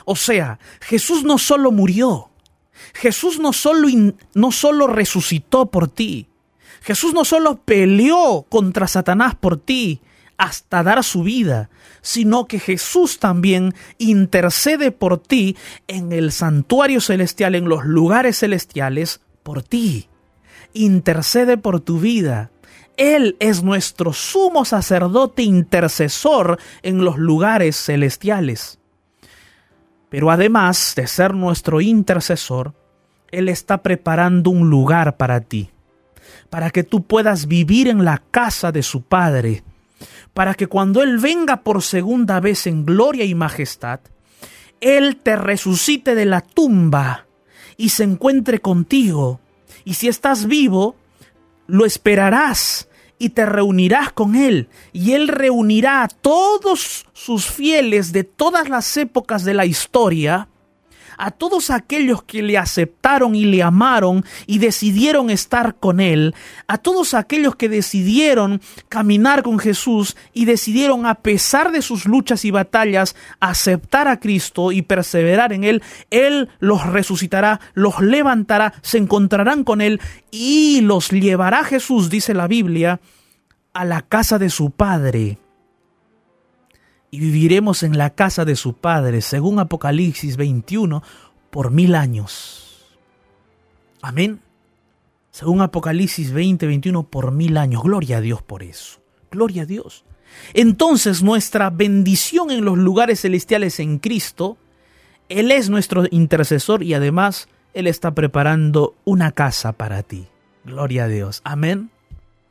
O 0.07 0.16
sea, 0.16 0.59
Jesús 0.81 1.23
no 1.23 1.38
solo 1.38 1.70
murió, 1.70 2.31
Jesús 2.94 3.38
no 3.38 3.53
solo, 3.53 3.88
no 4.35 4.53
solo 4.53 4.87
resucitó 4.87 5.70
por 5.70 5.88
ti, 5.88 6.29
Jesús 6.81 7.14
no 7.14 7.25
solo 7.25 7.61
peleó 7.62 8.47
contra 8.49 8.88
Satanás 8.88 9.35
por 9.35 9.59
ti 9.59 10.01
hasta 10.38 10.83
dar 10.83 11.05
su 11.05 11.23
vida, 11.23 11.70
sino 12.01 12.47
que 12.47 12.59
Jesús 12.59 13.18
también 13.18 13.75
intercede 13.99 14.90
por 14.92 15.18
ti 15.18 15.57
en 15.88 16.12
el 16.12 16.33
santuario 16.33 17.01
celestial, 17.01 17.55
en 17.55 17.68
los 17.68 17.85
lugares 17.85 18.38
celestiales, 18.40 19.20
por 19.42 19.62
ti. 19.62 20.09
Intercede 20.73 21.57
por 21.57 21.81
tu 21.81 22.01
vida. 22.01 22.51
Él 22.96 23.37
es 23.40 23.62
nuestro 23.62 24.12
sumo 24.12 24.64
sacerdote 24.64 25.42
intercesor 25.42 26.59
en 26.83 27.04
los 27.04 27.18
lugares 27.18 27.76
celestiales. 27.76 28.78
Pero 30.11 30.30
además 30.30 30.94
de 30.94 31.07
ser 31.07 31.35
nuestro 31.35 31.80
intercesor, 31.80 32.72
Él 33.33 33.48
está 33.48 33.83
preparando 33.83 34.50
un 34.50 34.70
lugar 34.70 35.16
para 35.16 35.40
ti, 35.40 35.70
para 36.50 36.70
que 36.70 36.85
tú 36.85 37.02
puedas 37.02 37.46
vivir 37.48 37.88
en 37.88 38.04
la 38.04 38.22
casa 38.30 38.70
de 38.70 38.85
su 38.85 39.02
Padre, 39.02 39.64
para 40.33 40.54
que 40.54 40.68
cuando 40.68 41.02
Él 41.02 41.18
venga 41.18 41.62
por 41.62 41.83
segunda 41.83 42.38
vez 42.38 42.68
en 42.68 42.85
gloria 42.85 43.24
y 43.24 43.35
majestad, 43.35 44.00
Él 44.80 45.16
te 45.16 45.35
resucite 45.35 46.14
de 46.14 46.26
la 46.26 46.42
tumba 46.42 47.26
y 47.76 47.88
se 47.88 48.04
encuentre 48.04 48.61
contigo. 48.61 49.40
Y 49.85 49.94
si 49.94 50.07
estás 50.07 50.46
vivo, 50.46 50.94
lo 51.66 51.85
esperarás 51.85 52.88
y 53.18 53.31
te 53.31 53.46
reunirás 53.46 54.12
con 54.12 54.35
Él, 54.35 54.68
y 54.92 55.12
Él 55.12 55.29
reunirá 55.29 56.03
a 56.03 56.09
todos 56.09 57.07
sus 57.12 57.46
fieles 57.46 58.12
de 58.12 58.24
todas 58.24 58.68
las 58.68 58.96
épocas 58.96 59.44
de 59.44 59.55
la 59.55 59.66
historia, 59.66 60.48
a 61.18 61.31
todos 61.31 61.70
aquellos 61.70 62.22
que 62.22 62.42
le 62.42 62.59
aceptaron 62.59 63.35
y 63.35 63.44
le 63.44 63.62
amaron 63.62 64.24
y 64.46 64.59
decidieron 64.59 65.31
estar 65.31 65.77
con 65.77 66.00
Él, 66.00 66.35
a 66.66 66.79
todos 66.79 67.14
aquellos 67.14 67.57
que 67.57 67.68
decidieron 67.68 68.61
caminar 68.88 69.42
con 69.42 69.59
Jesús 69.59 70.16
y 70.33 70.44
decidieron, 70.44 71.07
a 71.07 71.16
pesar 71.16 71.72
de 71.72 71.83
sus 71.83 72.07
luchas 72.07 72.44
y 72.44 72.50
batallas, 72.50 73.16
aceptar 73.40 74.09
a 74.09 74.20
Cristo 74.20 74.72
y 74.72 74.83
perseverar 74.83 75.53
en 75.53 75.64
Él, 75.64 75.83
Él 76.11 76.48
los 76.59 76.87
resucitará, 76.87 77.61
los 77.74 78.00
levantará, 78.00 78.74
se 78.83 78.98
encontrarán 78.98 79.64
con 79.64 79.81
Él 79.81 80.00
y 80.31 80.81
los 80.83 81.11
llevará 81.11 81.64
Jesús, 81.64 82.11
dice 82.11 82.35
la 82.35 82.46
Biblia, 82.46 83.00
a 83.72 83.85
la 83.85 84.03
casa 84.03 84.38
de 84.38 84.50
su 84.50 84.70
Padre. 84.70 85.38
Y 87.14 87.20
viviremos 87.20 87.85
en 87.85 87.96
la 87.96 88.11
casa 88.11 88.44
de 88.44 88.57
su 88.57 88.72
Padre, 88.72 89.20
según 89.20 89.61
Apocalipsis 89.61 90.37
21, 90.37 91.00
por 91.48 91.70
mil 91.70 91.94
años. 91.94 92.88
Amén. 94.03 94.40
Según 95.31 95.61
Apocalipsis 95.61 96.33
20, 96.33 96.66
21, 96.66 97.05
por 97.05 97.31
mil 97.31 97.57
años. 97.57 97.85
Gloria 97.85 98.16
a 98.16 98.20
Dios 98.20 98.42
por 98.42 98.64
eso. 98.64 98.98
Gloria 99.31 99.62
a 99.62 99.66
Dios. 99.66 100.05
Entonces 100.55 101.22
nuestra 101.22 101.70
bendición 101.70 102.50
en 102.50 102.64
los 102.64 102.79
lugares 102.79 103.20
celestiales 103.20 103.79
en 103.79 104.00
Cristo, 104.00 104.57
Él 105.29 105.53
es 105.53 105.70
nuestro 105.70 106.07
intercesor 106.11 106.83
y 106.83 106.94
además 106.94 107.46
Él 107.74 107.87
está 107.87 108.12
preparando 108.12 108.96
una 109.05 109.31
casa 109.31 109.70
para 109.74 110.03
ti. 110.03 110.27
Gloria 110.64 111.05
a 111.05 111.09
Dios. 111.09 111.42
Amén. 111.44 111.90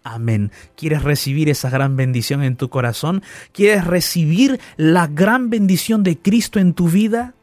Amén. 0.04 0.52
¿Quieres 0.76 1.04
recibir 1.04 1.50
esa 1.50 1.70
gran 1.70 1.96
bendición 1.96 2.44
en 2.44 2.58
tu 2.58 2.70
corazón? 2.70 3.24
¿Quieres 3.54 3.86
recibir 3.86 4.60
la 4.76 5.08
gran 5.08 5.50
bendición 5.50 6.04
de 6.04 6.18
Cristo 6.18 6.60
en 6.60 6.74
tu 6.74 6.90
vida? 6.90 7.34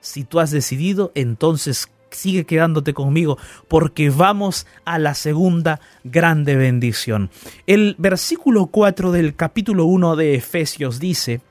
Si 0.00 0.24
tú 0.24 0.40
has 0.40 0.50
decidido, 0.50 1.12
entonces 1.14 1.90
sigue 2.10 2.44
quedándote 2.44 2.94
conmigo 2.94 3.36
porque 3.68 4.08
vamos 4.08 4.66
a 4.86 4.98
la 4.98 5.14
segunda 5.14 5.80
grande 6.04 6.56
bendición. 6.56 7.30
El 7.66 7.96
versículo 7.98 8.66
4 8.66 9.12
del 9.12 9.36
capítulo 9.36 9.84
1 9.84 10.16
de 10.16 10.34
Efesios 10.34 10.98
dice 11.00 11.42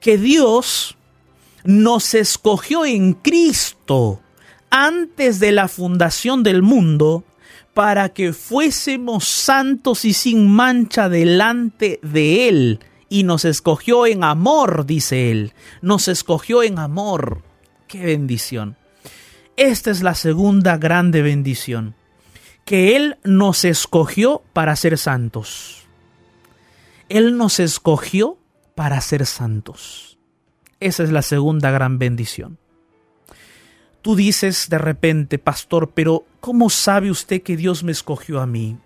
que 0.00 0.18
Dios 0.18 0.96
nos 1.64 2.14
escogió 2.14 2.84
en 2.84 3.14
Cristo 3.14 4.20
antes 4.70 5.38
de 5.38 5.52
la 5.52 5.68
fundación 5.68 6.42
del 6.42 6.62
mundo 6.62 7.24
para 7.74 8.10
que 8.10 8.32
fuésemos 8.32 9.24
santos 9.24 10.04
y 10.04 10.12
sin 10.12 10.50
mancha 10.50 11.08
delante 11.08 11.98
de 12.02 12.48
Él. 12.48 12.80
Y 13.08 13.24
nos 13.24 13.44
escogió 13.44 14.06
en 14.06 14.24
amor, 14.24 14.86
dice 14.86 15.30
Él. 15.30 15.52
Nos 15.80 16.08
escogió 16.08 16.62
en 16.62 16.78
amor. 16.78 17.42
¡Qué 17.88 18.04
bendición! 18.04 18.76
Esta 19.56 19.90
es 19.90 20.02
la 20.02 20.14
segunda 20.14 20.78
grande 20.78 21.20
bendición. 21.22 21.94
Que 22.64 22.96
Él 22.96 23.18
nos 23.24 23.64
escogió 23.64 24.42
para 24.52 24.76
ser 24.76 24.96
santos. 24.96 25.86
Él 27.08 27.36
nos 27.36 27.60
escogió 27.60 28.38
para 28.74 29.00
ser 29.00 29.26
santos. 29.26 30.16
Esa 30.80 31.02
es 31.02 31.12
la 31.12 31.22
segunda 31.22 31.70
gran 31.70 31.98
bendición. 31.98 32.58
Tú 34.02 34.16
dices 34.16 34.68
de 34.68 34.78
repente, 34.78 35.38
pastor, 35.38 35.92
pero 35.94 36.24
¿cómo 36.40 36.70
sabe 36.70 37.10
usted 37.10 37.42
que 37.42 37.56
Dios 37.56 37.84
me 37.84 37.92
escogió 37.92 38.40
a 38.40 38.46
mí? 38.46 38.76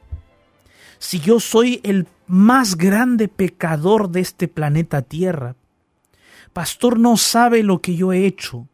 Si 0.98 1.20
yo 1.20 1.40
soy 1.40 1.80
el 1.82 2.06
más 2.26 2.76
grande 2.76 3.28
pecador 3.28 4.10
de 4.10 4.20
este 4.20 4.48
planeta 4.48 5.02
Tierra. 5.02 5.56
Pastor 6.52 6.98
no 6.98 7.16
sabe 7.16 7.62
lo 7.62 7.80
que 7.80 7.96
yo 7.96 8.12
he 8.12 8.26
hecho. 8.26 8.66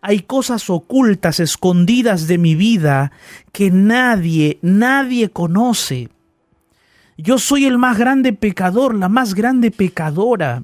Hay 0.00 0.20
cosas 0.20 0.68
ocultas, 0.70 1.40
escondidas 1.40 2.26
de 2.26 2.38
mi 2.38 2.54
vida 2.54 3.12
que 3.52 3.70
nadie, 3.70 4.58
nadie 4.62 5.30
conoce. 5.30 6.10
Yo 7.16 7.38
soy 7.38 7.64
el 7.64 7.78
más 7.78 7.98
grande 7.98 8.32
pecador, 8.32 8.94
la 8.94 9.08
más 9.08 9.34
grande 9.34 9.70
pecadora. 9.70 10.62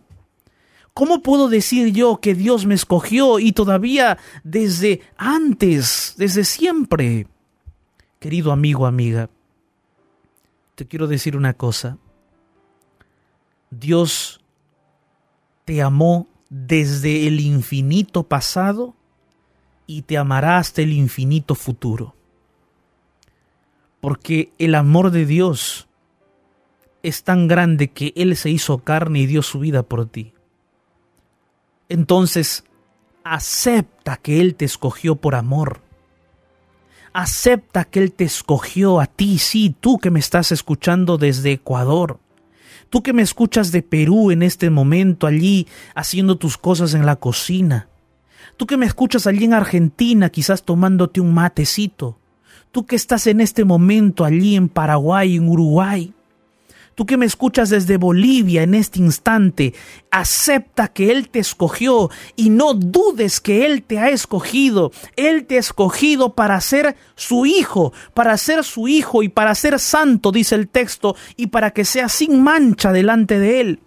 ¿Cómo 0.95 1.23
puedo 1.23 1.49
decir 1.49 1.93
yo 1.93 2.21
que 2.21 2.35
Dios 2.35 2.67
me 2.67 2.75
escogió 2.75 3.39
y 3.39 3.53
todavía 3.53 4.19
desde 4.43 5.03
antes, 5.17 6.15
desde 6.17 6.45
siempre? 6.45 7.27
Querido 8.19 8.53
amigo, 8.53 8.87
amiga, 8.87 9.31
te 10.75 10.87
quiero 10.87 11.07
decir 11.07 11.37
una 11.37 11.55
cosa. 11.55 11.99
Dios 13.71 14.41
te 15.65 15.81
amó 15.81 16.29
desde 16.49 17.29
el 17.29 17.41
infinito 17.41 18.25
pasado 18.25 18.97
y 19.87 20.03
te 20.03 20.19
amará 20.19 20.59
hasta 20.59 20.83
el 20.83 20.93
infinito 20.93 21.55
futuro. 21.55 22.17
Porque 24.01 24.53
el 24.59 24.75
amor 24.75 25.13
de 25.13 25.25
Dios 25.25 25.89
es 27.03 27.23
tan 27.23 27.47
grande 27.47 27.89
que 27.89 28.13
Él 28.17 28.37
se 28.37 28.51
hizo 28.51 28.79
carne 28.79 29.21
y 29.21 29.27
dio 29.27 29.43
su 29.43 29.61
vida 29.61 29.83
por 29.85 30.07
ti 30.07 30.35
entonces 31.91 32.65
acepta 33.23 34.17
que 34.17 34.41
Él 34.41 34.55
te 34.55 34.65
escogió 34.65 35.17
por 35.17 35.35
amor. 35.35 35.83
Acepta 37.13 37.85
que 37.85 38.01
Él 38.01 38.13
te 38.13 38.25
escogió 38.25 39.01
a 39.01 39.07
ti, 39.07 39.39
sí, 39.39 39.75
tú 39.79 39.99
que 39.99 40.11
me 40.11 40.21
estás 40.21 40.53
escuchando 40.53 41.19
desde 41.19 41.53
Ecuador. 41.53 42.21
Tú 42.89 43.03
que 43.03 43.13
me 43.13 43.23
escuchas 43.23 43.73
de 43.73 43.83
Perú 43.83 44.31
en 44.31 44.43
este 44.43 44.71
momento, 44.71 45.27
allí 45.27 45.67
haciendo 45.95 46.37
tus 46.37 46.57
cosas 46.57 46.95
en 46.95 47.05
la 47.05 47.17
cocina. 47.17 47.89
Tú 48.57 48.67
que 48.67 48.77
me 48.77 48.87
escuchas 48.87 49.27
allí 49.27 49.45
en 49.45 49.55
Argentina, 49.55 50.31
quizás 50.31 50.63
tomándote 50.63 51.21
un 51.21 51.35
matecito. 51.35 52.19
Tú 52.73 52.87
que 52.87 52.97
estás 52.97 53.27
en 53.27 53.41
este 53.41 53.65
momento 53.65 54.25
allí 54.25 54.55
en 54.55 54.69
Paraguay, 54.69 55.37
en 55.37 55.49
Uruguay. 55.49 56.15
Tú 56.95 57.07
que 57.07 57.17
me 57.17 57.27
escuchas 57.27 57.71
desde 57.71 57.97
Bolivia 57.97 58.63
en 58.63 58.75
este 58.75 58.99
instante, 58.99 59.75
acepta 60.11 60.89
que 60.89 61.11
Él 61.11 61.29
te 61.31 61.39
escogió 61.39 62.11
y 62.37 62.51
no 62.51 62.75
dudes 62.75 63.41
que 63.41 63.65
Él 63.65 63.83
te 63.83 63.99
ha 63.99 64.11
escogido. 64.11 64.93
Él 65.17 65.47
te 65.47 65.57
ha 65.57 65.61
escogido 65.61 66.35
para 66.35 66.61
ser 66.61 66.97
su 67.15 67.47
hijo, 67.47 67.93
para 68.13 68.37
ser 68.37 68.65
su 68.65 68.89
hijo 68.89 69.23
y 69.23 69.29
para 69.29 69.55
ser 69.55 69.79
santo, 69.79 70.33
dice 70.33 70.55
el 70.57 70.69
texto, 70.69 71.17
y 71.37 71.47
para 71.47 71.71
que 71.71 71.85
sea 71.85 72.09
sin 72.09 72.43
mancha 72.43 72.93
delante 72.93 73.39
de 73.39 73.61
Él. 73.61 73.81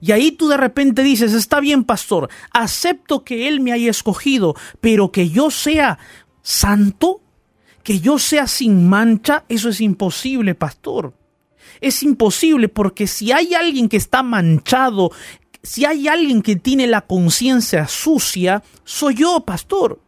Y 0.00 0.10
ahí 0.10 0.32
tú 0.32 0.48
de 0.48 0.56
repente 0.56 1.04
dices, 1.04 1.32
está 1.32 1.60
bien, 1.60 1.84
pastor, 1.84 2.28
acepto 2.52 3.22
que 3.22 3.46
Él 3.46 3.60
me 3.60 3.72
haya 3.72 3.90
escogido, 3.90 4.56
pero 4.80 5.12
que 5.12 5.28
yo 5.28 5.50
sea 5.52 5.98
santo, 6.42 7.20
que 7.84 8.00
yo 8.00 8.18
sea 8.18 8.48
sin 8.48 8.88
mancha, 8.88 9.44
eso 9.48 9.68
es 9.68 9.80
imposible, 9.80 10.56
pastor. 10.56 11.14
Es 11.80 12.02
imposible 12.02 12.68
porque 12.68 13.06
si 13.06 13.32
hay 13.32 13.54
alguien 13.54 13.88
que 13.88 13.96
está 13.96 14.22
manchado, 14.22 15.10
si 15.62 15.84
hay 15.84 16.08
alguien 16.08 16.42
que 16.42 16.56
tiene 16.56 16.86
la 16.86 17.02
conciencia 17.02 17.86
sucia, 17.88 18.62
soy 18.84 19.16
yo, 19.16 19.40
pastor. 19.40 20.00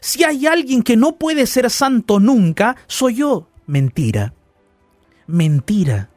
Si 0.00 0.24
hay 0.24 0.46
alguien 0.46 0.82
que 0.82 0.96
no 0.96 1.16
puede 1.16 1.46
ser 1.46 1.70
santo 1.70 2.20
nunca, 2.20 2.76
soy 2.86 3.16
yo. 3.16 3.48
Mentira. 3.66 4.34
Mentira. 5.26 6.10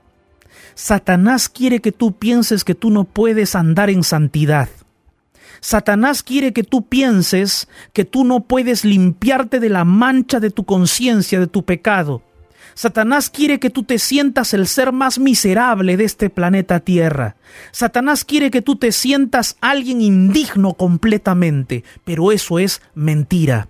Satanás 0.75 1.49
quiere 1.49 1.79
que 1.79 1.91
tú 1.91 2.13
pienses 2.13 2.63
que 2.63 2.75
tú 2.75 2.89
no 2.89 3.03
puedes 3.03 3.55
andar 3.55 3.89
en 3.89 4.03
santidad. 4.03 4.69
Satanás 5.59 6.23
quiere 6.23 6.53
que 6.53 6.63
tú 6.63 6.87
pienses 6.87 7.67
que 7.93 8.03
tú 8.03 8.23
no 8.23 8.41
puedes 8.41 8.83
limpiarte 8.83 9.59
de 9.59 9.69
la 9.69 9.85
mancha 9.85 10.39
de 10.39 10.49
tu 10.49 10.65
conciencia, 10.65 11.39
de 11.39 11.47
tu 11.47 11.63
pecado. 11.63 12.23
Satanás 12.73 13.29
quiere 13.29 13.59
que 13.59 13.69
tú 13.69 13.83
te 13.83 13.99
sientas 13.99 14.53
el 14.53 14.67
ser 14.67 14.91
más 14.91 15.19
miserable 15.19 15.97
de 15.97 16.05
este 16.05 16.29
planeta 16.29 16.79
Tierra. 16.79 17.35
Satanás 17.71 18.25
quiere 18.25 18.51
que 18.51 18.61
tú 18.61 18.75
te 18.75 18.91
sientas 18.91 19.57
alguien 19.61 20.01
indigno 20.01 20.73
completamente, 20.73 21.83
pero 22.03 22.31
eso 22.31 22.59
es 22.59 22.81
mentira. 22.93 23.67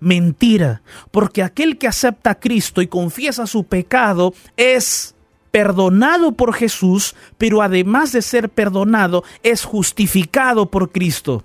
Mentira, 0.00 0.82
porque 1.12 1.42
aquel 1.42 1.78
que 1.78 1.86
acepta 1.86 2.30
a 2.30 2.40
Cristo 2.40 2.82
y 2.82 2.88
confiesa 2.88 3.46
su 3.46 3.64
pecado 3.64 4.34
es 4.56 5.14
perdonado 5.52 6.32
por 6.32 6.54
Jesús, 6.54 7.14
pero 7.38 7.62
además 7.62 8.10
de 8.10 8.22
ser 8.22 8.48
perdonado, 8.48 9.22
es 9.44 9.64
justificado 9.64 10.70
por 10.70 10.90
Cristo. 10.90 11.44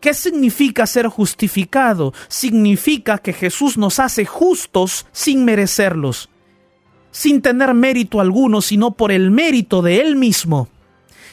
¿Qué 0.00 0.14
significa 0.14 0.86
ser 0.86 1.08
justificado? 1.08 2.14
Significa 2.28 3.18
que 3.18 3.34
Jesús 3.34 3.76
nos 3.76 3.98
hace 3.98 4.24
justos 4.24 5.06
sin 5.12 5.44
merecerlos, 5.44 6.30
sin 7.10 7.42
tener 7.42 7.74
mérito 7.74 8.20
alguno, 8.20 8.62
sino 8.62 8.92
por 8.92 9.12
el 9.12 9.30
mérito 9.30 9.82
de 9.82 10.00
Él 10.00 10.16
mismo. 10.16 10.68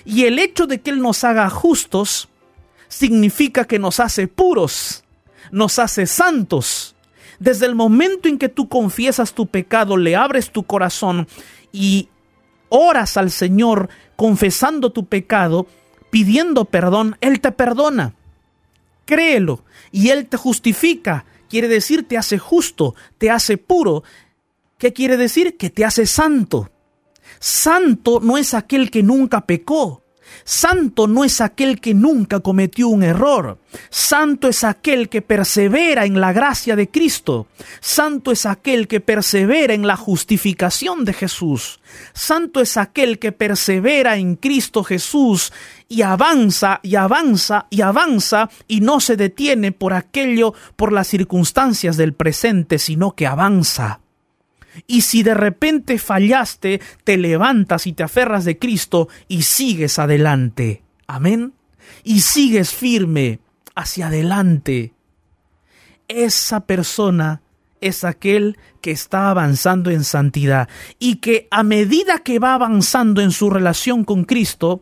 Y 0.04 0.26
el 0.26 0.38
hecho 0.38 0.68
de 0.68 0.82
que 0.82 0.92
Él 0.92 1.02
nos 1.02 1.24
haga 1.24 1.50
justos 1.50 2.28
significa 2.90 3.66
que 3.66 3.80
nos 3.80 4.02
hace 4.02 4.28
puros, 4.28 5.04
nos 5.52 5.80
hace 5.80 6.06
santos. 6.06 6.96
Desde 7.40 7.68
el 7.68 7.76
momento 7.76 8.28
en 8.28 8.38
que 8.38 8.50
tú 8.50 8.68
confiesas 8.68 9.34
tu 9.34 9.48
pecado, 9.48 9.96
le 9.96 10.16
abres 10.16 10.52
tu 10.52 10.64
corazón 10.64 11.28
y 11.72 12.10
oras 12.70 13.16
al 13.16 13.32
Señor 13.32 13.90
confesando 14.18 14.92
tu 14.92 15.06
pecado, 15.06 15.68
pidiendo 16.10 16.66
perdón, 16.66 17.16
Él 17.22 17.40
te 17.40 17.52
perdona. 17.54 18.14
Créelo 19.08 19.64
y 19.92 20.10
Él 20.10 20.28
te 20.28 20.38
justifica. 20.38 21.26
Quiere 21.50 21.68
decir, 21.68 22.08
te 22.08 22.18
hace 22.18 22.38
justo, 22.38 22.94
te 23.18 23.32
hace 23.32 23.58
puro. 23.58 24.04
¿Qué 24.78 24.94
quiere 24.94 25.18
decir? 25.18 25.58
Que 25.58 25.72
te 25.72 25.86
hace 25.86 26.06
santo. 26.06 26.70
Santo 27.40 28.20
no 28.22 28.38
es 28.38 28.54
aquel 28.54 28.92
que 28.92 29.02
nunca 29.02 29.48
pecó. 29.48 30.04
Santo 30.44 31.08
no 31.08 31.24
es 31.24 31.42
aquel 31.42 31.80
que 31.80 31.94
nunca 31.94 32.42
cometió 32.42 32.90
un 32.90 33.04
error. 33.04 33.60
Santo 33.90 34.48
es 34.50 34.64
aquel 34.64 35.10
que 35.10 35.22
persevera 35.22 36.06
en 36.06 36.20
la 36.20 36.34
gracia 36.34 36.76
de 36.76 36.90
Cristo. 36.90 37.48
Santo 37.80 38.32
es 38.32 38.46
aquel 38.46 38.88
que 38.88 39.00
persevera 39.00 39.74
en 39.74 39.88
la 39.88 39.96
justificación 39.96 41.06
de 41.06 41.14
Jesús. 41.14 41.80
Santo 42.14 42.62
es 42.62 42.78
aquel 42.78 43.20
que 43.20 43.32
persevera 43.32 44.18
en 44.18 44.36
Cristo 44.36 44.84
Jesús 44.84 45.54
y 45.90 46.02
avanza 46.02 46.80
y 46.84 46.96
avanza 46.96 47.68
y 47.70 47.82
avanza 47.82 48.50
y 48.68 48.82
no 48.82 49.00
se 49.00 49.16
detiene 49.16 49.72
por 49.72 49.94
aquello, 49.94 50.54
por 50.76 50.92
las 50.92 51.08
circunstancias 51.08 51.98
del 51.98 52.14
presente, 52.14 52.80
sino 52.80 53.16
que 53.16 53.28
avanza. 53.28 54.02
Y 54.86 55.02
si 55.02 55.24
de 55.24 55.34
repente 55.34 55.98
fallaste, 55.98 56.82
te 57.04 57.18
levantas 57.18 57.88
y 57.88 57.94
te 57.94 58.04
aferras 58.04 58.46
de 58.46 58.60
Cristo 58.60 59.08
y 59.28 59.44
sigues 59.44 59.98
adelante. 59.98 60.84
Amén. 61.08 61.54
Y 62.04 62.22
sigues 62.22 62.74
firme 62.74 63.40
hacia 63.76 64.08
adelante. 64.08 64.94
Esa 66.08 66.62
persona 66.62 67.42
es 67.82 68.04
aquel 68.04 68.58
que 68.82 68.92
está 68.92 69.30
avanzando 69.30 69.92
en 69.92 70.04
santidad 70.04 70.68
y 71.00 71.18
que 71.18 71.48
a 71.52 71.64
medida 71.64 72.20
que 72.20 72.40
va 72.40 72.54
avanzando 72.54 73.22
en 73.22 73.32
su 73.32 73.50
relación 73.50 74.04
con 74.04 74.26
Cristo, 74.26 74.82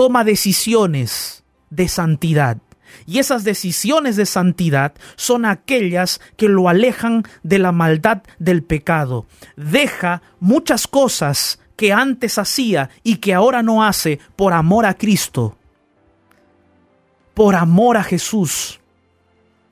toma 0.00 0.24
decisiones 0.24 1.44
de 1.68 1.86
santidad. 1.86 2.56
Y 3.04 3.18
esas 3.18 3.44
decisiones 3.44 4.16
de 4.16 4.24
santidad 4.24 4.94
son 5.14 5.44
aquellas 5.44 6.22
que 6.38 6.48
lo 6.48 6.70
alejan 6.70 7.24
de 7.42 7.58
la 7.58 7.70
maldad 7.70 8.22
del 8.38 8.62
pecado. 8.62 9.26
Deja 9.56 10.22
muchas 10.38 10.86
cosas 10.86 11.60
que 11.76 11.92
antes 11.92 12.38
hacía 12.38 12.88
y 13.02 13.16
que 13.16 13.34
ahora 13.34 13.62
no 13.62 13.84
hace 13.84 14.20
por 14.36 14.54
amor 14.54 14.86
a 14.86 14.94
Cristo. 14.94 15.58
Por 17.34 17.54
amor 17.54 17.98
a 17.98 18.02
Jesús. 18.02 18.80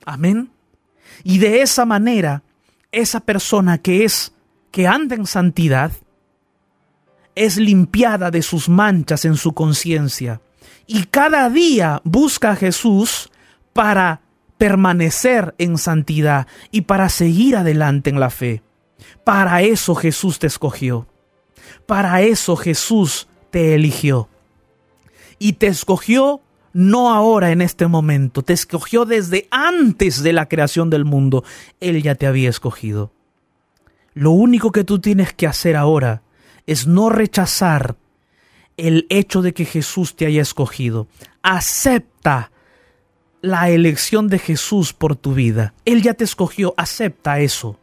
Amén. 0.05 0.51
Y 1.23 1.39
de 1.39 1.63
esa 1.63 1.85
manera, 1.85 2.43
esa 2.91 3.21
persona 3.21 3.79
que 3.79 4.05
es, 4.05 4.31
que 4.69 4.85
anda 4.85 5.15
en 5.15 5.25
santidad, 5.25 5.91
es 7.39 7.55
limpiada 7.55 8.31
de 8.31 8.41
sus 8.41 8.67
manchas 8.67 9.23
en 9.23 9.37
su 9.37 9.53
conciencia 9.53 10.41
y 10.85 11.05
cada 11.05 11.49
día 11.49 12.01
busca 12.03 12.51
a 12.51 12.55
Jesús 12.57 13.31
para 13.71 14.19
permanecer 14.57 15.55
en 15.57 15.77
santidad 15.77 16.47
y 16.69 16.81
para 16.81 17.07
seguir 17.07 17.55
adelante 17.55 18.09
en 18.09 18.19
la 18.19 18.29
fe. 18.29 18.61
Para 19.23 19.61
eso 19.61 19.95
Jesús 19.95 20.37
te 20.37 20.47
escogió. 20.47 21.07
Para 21.85 22.21
eso 22.23 22.57
Jesús 22.57 23.29
te 23.51 23.73
eligió. 23.73 24.27
Y 25.37 25.53
te 25.53 25.67
escogió 25.67 26.41
no 26.73 27.13
ahora 27.13 27.51
en 27.51 27.61
este 27.61 27.87
momento, 27.87 28.43
te 28.43 28.51
escogió 28.51 29.05
desde 29.05 29.47
antes 29.49 30.23
de 30.23 30.33
la 30.33 30.49
creación 30.49 30.89
del 30.89 31.05
mundo. 31.05 31.45
Él 31.79 32.03
ya 32.03 32.15
te 32.15 32.27
había 32.27 32.49
escogido. 32.49 33.13
Lo 34.13 34.31
único 34.31 34.73
que 34.73 34.83
tú 34.83 34.99
tienes 34.99 35.33
que 35.33 35.47
hacer 35.47 35.77
ahora 35.77 36.21
es 36.69 36.85
no 36.85 37.09
rechazar 37.09 37.95
el 38.77 39.07
hecho 39.09 39.41
de 39.41 39.53
que 39.53 39.65
Jesús 39.65 40.15
te 40.15 40.27
haya 40.27 40.43
escogido. 40.43 41.07
Acepta 41.41 42.51
la 43.41 43.69
elección 43.71 44.27
de 44.27 44.37
Jesús 44.37 44.93
por 44.93 45.15
tu 45.15 45.33
vida. 45.33 45.73
Él 45.83 46.03
ya 46.03 46.13
te 46.13 46.23
escogió, 46.23 46.75
acepta 46.77 47.39
eso. 47.39 47.79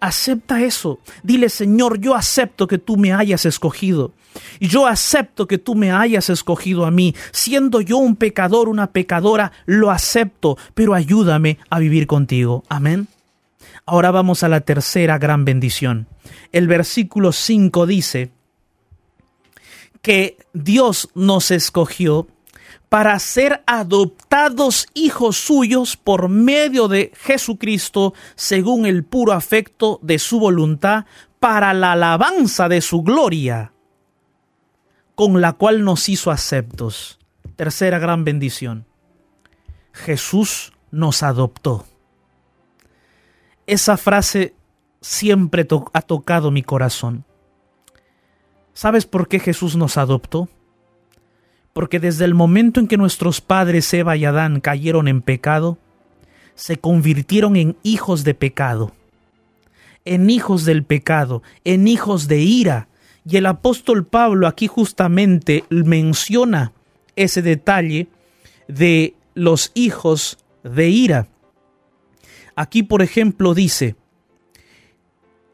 Acepta 0.00 0.62
eso. 0.62 1.00
Dile, 1.22 1.50
Señor, 1.50 2.00
yo 2.00 2.14
acepto 2.14 2.66
que 2.66 2.78
tú 2.78 2.96
me 2.96 3.12
hayas 3.12 3.44
escogido. 3.44 4.12
Y 4.58 4.68
yo 4.68 4.86
acepto 4.86 5.46
que 5.46 5.58
tú 5.58 5.74
me 5.74 5.92
hayas 5.92 6.30
escogido 6.30 6.86
a 6.86 6.90
mí. 6.90 7.14
Siendo 7.32 7.82
yo 7.82 7.98
un 7.98 8.16
pecador, 8.16 8.70
una 8.70 8.92
pecadora, 8.92 9.52
lo 9.66 9.90
acepto, 9.90 10.56
pero 10.74 10.94
ayúdame 10.94 11.58
a 11.68 11.78
vivir 11.78 12.06
contigo. 12.06 12.64
Amén. 12.70 13.06
Ahora 13.86 14.10
vamos 14.10 14.42
a 14.42 14.48
la 14.48 14.60
tercera 14.60 15.18
gran 15.18 15.44
bendición. 15.44 16.06
El 16.52 16.68
versículo 16.68 17.32
5 17.32 17.86
dice, 17.86 18.32
que 20.02 20.38
Dios 20.52 21.08
nos 21.14 21.50
escogió 21.50 22.28
para 22.88 23.18
ser 23.18 23.62
adoptados 23.66 24.88
hijos 24.94 25.36
suyos 25.36 25.96
por 25.96 26.28
medio 26.28 26.88
de 26.88 27.12
Jesucristo 27.14 28.14
según 28.34 28.86
el 28.86 29.04
puro 29.04 29.32
afecto 29.32 30.00
de 30.02 30.18
su 30.18 30.40
voluntad 30.40 31.04
para 31.38 31.72
la 31.72 31.92
alabanza 31.92 32.68
de 32.68 32.80
su 32.80 33.02
gloria, 33.02 33.72
con 35.14 35.40
la 35.40 35.52
cual 35.52 35.84
nos 35.84 36.08
hizo 36.08 36.30
aceptos. 36.30 37.18
Tercera 37.56 37.98
gran 37.98 38.24
bendición. 38.24 38.86
Jesús 39.92 40.72
nos 40.90 41.22
adoptó. 41.22 41.86
Esa 43.70 43.96
frase 43.96 44.52
siempre 45.00 45.64
ha 45.92 46.02
tocado 46.02 46.50
mi 46.50 46.64
corazón. 46.64 47.24
¿Sabes 48.74 49.06
por 49.06 49.28
qué 49.28 49.38
Jesús 49.38 49.76
nos 49.76 49.96
adoptó? 49.96 50.48
Porque 51.72 52.00
desde 52.00 52.24
el 52.24 52.34
momento 52.34 52.80
en 52.80 52.88
que 52.88 52.96
nuestros 52.96 53.40
padres 53.40 53.94
Eva 53.94 54.16
y 54.16 54.24
Adán 54.24 54.58
cayeron 54.58 55.06
en 55.06 55.22
pecado, 55.22 55.78
se 56.56 56.78
convirtieron 56.78 57.54
en 57.54 57.76
hijos 57.84 58.24
de 58.24 58.34
pecado, 58.34 58.90
en 60.04 60.30
hijos 60.30 60.64
del 60.64 60.82
pecado, 60.82 61.44
en 61.62 61.86
hijos 61.86 62.26
de 62.26 62.38
ira. 62.38 62.88
Y 63.24 63.36
el 63.36 63.46
apóstol 63.46 64.04
Pablo 64.04 64.48
aquí 64.48 64.66
justamente 64.66 65.62
menciona 65.70 66.72
ese 67.14 67.40
detalle 67.40 68.08
de 68.66 69.14
los 69.34 69.70
hijos 69.74 70.38
de 70.64 70.88
ira. 70.88 71.28
Aquí, 72.60 72.82
por 72.82 73.00
ejemplo, 73.00 73.54
dice, 73.54 73.96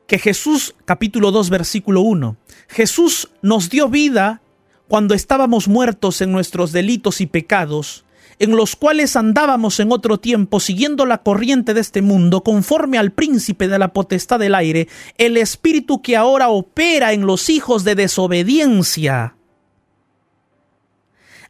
que 0.08 0.18
Jesús, 0.18 0.74
capítulo 0.84 1.30
2, 1.30 1.50
versículo 1.50 2.00
1, 2.00 2.36
Jesús 2.66 3.30
nos 3.42 3.70
dio 3.70 3.88
vida 3.88 4.42
cuando 4.88 5.14
estábamos 5.14 5.68
muertos 5.68 6.20
en 6.20 6.32
nuestros 6.32 6.72
delitos 6.72 7.20
y 7.20 7.28
pecados, 7.28 8.04
en 8.40 8.56
los 8.56 8.74
cuales 8.74 9.14
andábamos 9.14 9.78
en 9.78 9.92
otro 9.92 10.18
tiempo 10.18 10.58
siguiendo 10.58 11.06
la 11.06 11.18
corriente 11.18 11.74
de 11.74 11.80
este 11.80 12.02
mundo, 12.02 12.42
conforme 12.42 12.98
al 12.98 13.12
príncipe 13.12 13.68
de 13.68 13.78
la 13.78 13.92
potestad 13.92 14.40
del 14.40 14.56
aire, 14.56 14.88
el 15.16 15.36
espíritu 15.36 16.02
que 16.02 16.16
ahora 16.16 16.48
opera 16.48 17.12
en 17.12 17.24
los 17.24 17.50
hijos 17.50 17.84
de 17.84 17.94
desobediencia. 17.94 19.36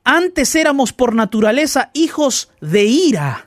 Antes 0.05 0.55
éramos 0.55 0.93
por 0.93 1.15
naturaleza 1.15 1.91
hijos 1.95 2.51
de 2.61 2.85
ira 2.85 3.47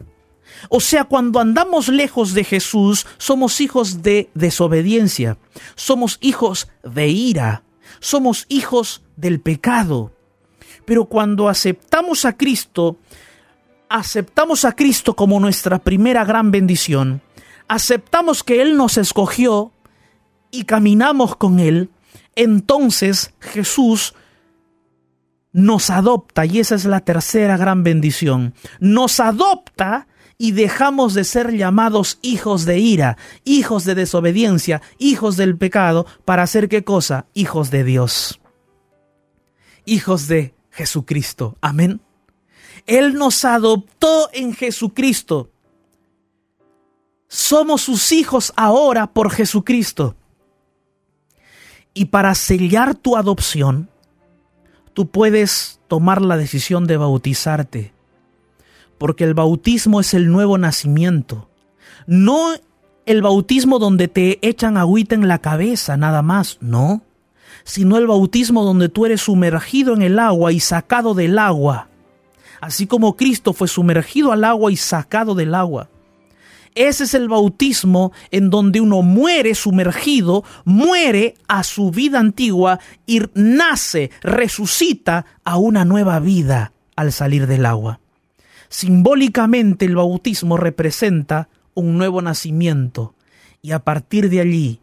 o 0.67 0.79
sea, 0.79 1.05
cuando 1.05 1.39
andamos 1.39 1.87
lejos 1.87 2.33
de 2.33 2.43
Jesús, 2.43 3.07
somos 3.17 3.61
hijos 3.61 4.01
de 4.01 4.29
desobediencia, 4.33 5.37
somos 5.75 6.17
hijos 6.21 6.67
de 6.83 7.07
ira, 7.07 7.63
somos 7.99 8.45
hijos 8.49 9.03
del 9.15 9.39
pecado. 9.39 10.11
Pero 10.85 11.05
cuando 11.05 11.47
aceptamos 11.47 12.25
a 12.25 12.35
Cristo, 12.35 12.97
aceptamos 13.89 14.65
a 14.65 14.73
Cristo 14.73 15.15
como 15.15 15.39
nuestra 15.39 15.79
primera 15.79 16.25
gran 16.25 16.51
bendición, 16.51 17.21
aceptamos 17.67 18.43
que 18.43 18.61
Él 18.61 18.75
nos 18.75 18.97
escogió 18.97 19.71
y 20.51 20.63
caminamos 20.63 21.35
con 21.35 21.59
Él, 21.59 21.89
entonces 22.35 23.33
Jesús 23.39 24.13
nos 25.51 25.89
adopta, 25.89 26.45
y 26.45 26.59
esa 26.59 26.75
es 26.75 26.85
la 26.85 26.99
tercera 26.99 27.57
gran 27.57 27.83
bendición, 27.83 28.53
nos 28.79 29.19
adopta 29.19 30.07
y 30.41 30.53
dejamos 30.53 31.13
de 31.13 31.25
ser 31.25 31.51
llamados 31.51 32.17
hijos 32.21 32.63
de 32.63 32.79
ira, 32.79 33.17
hijos 33.43 33.83
de 33.83 33.93
desobediencia, 33.93 34.81
hijos 34.97 35.35
del 35.35 35.57
pecado, 35.57 36.05
para 36.23 36.47
ser 36.47 36.69
qué 36.69 36.85
cosa? 36.85 37.25
Hijos 37.33 37.71
de 37.71 37.83
Dios. 37.83 38.39
Hijos 39.83 40.29
de 40.29 40.55
Jesucristo. 40.71 41.57
Amén. 41.59 41.99
Él 42.85 43.15
nos 43.15 43.43
adoptó 43.43 44.29
en 44.31 44.53
Jesucristo. 44.53 45.51
Somos 47.27 47.81
sus 47.81 48.13
hijos 48.13 48.53
ahora 48.55 49.07
por 49.07 49.31
Jesucristo. 49.31 50.15
Y 51.93 52.05
para 52.05 52.33
sellar 52.33 52.95
tu 52.95 53.17
adopción, 53.17 53.89
tú 54.93 55.09
puedes 55.09 55.81
tomar 55.89 56.21
la 56.21 56.37
decisión 56.37 56.87
de 56.87 56.95
bautizarte 56.95 57.98
porque 58.99 59.23
el 59.23 59.33
bautismo 59.33 59.99
es 59.99 60.13
el 60.13 60.31
nuevo 60.31 60.59
nacimiento. 60.59 61.49
No 62.05 62.53
el 63.07 63.23
bautismo 63.23 63.79
donde 63.79 64.07
te 64.07 64.37
echan 64.47 64.77
agüita 64.77 65.15
en 65.15 65.27
la 65.27 65.39
cabeza, 65.39 65.97
nada 65.97 66.21
más, 66.21 66.59
no, 66.61 67.01
sino 67.63 67.97
el 67.97 68.05
bautismo 68.05 68.63
donde 68.63 68.89
tú 68.89 69.07
eres 69.07 69.21
sumergido 69.21 69.95
en 69.95 70.03
el 70.03 70.19
agua 70.19 70.51
y 70.51 70.59
sacado 70.59 71.15
del 71.15 71.39
agua, 71.39 71.87
así 72.61 72.85
como 72.85 73.15
Cristo 73.15 73.53
fue 73.53 73.67
sumergido 73.67 74.31
al 74.31 74.43
agua 74.43 74.71
y 74.71 74.75
sacado 74.75 75.33
del 75.33 75.55
agua. 75.55 75.89
Ese 76.75 77.05
es 77.05 77.13
el 77.15 77.27
bautismo 77.27 78.11
en 78.29 78.49
donde 78.51 78.79
uno 78.79 79.01
muere 79.01 79.55
sumergido, 79.55 80.43
muere 80.65 81.33
a 81.47 81.63
su 81.63 81.89
vida 81.89 82.19
antigua 82.19 82.79
y 83.07 83.21
nace, 83.33 84.11
resucita 84.21 85.25
a 85.43 85.57
una 85.57 85.83
nueva 85.83 86.19
vida 86.19 86.73
al 86.95 87.11
salir 87.11 87.47
del 87.47 87.65
agua. 87.65 87.99
Simbólicamente 88.69 89.85
el 89.85 89.95
bautismo 89.95 90.55
representa 90.55 91.49
un 91.73 91.97
nuevo 91.97 92.21
nacimiento 92.21 93.15
y 93.61 93.71
a 93.71 93.79
partir 93.79 94.29
de 94.29 94.39
allí 94.39 94.81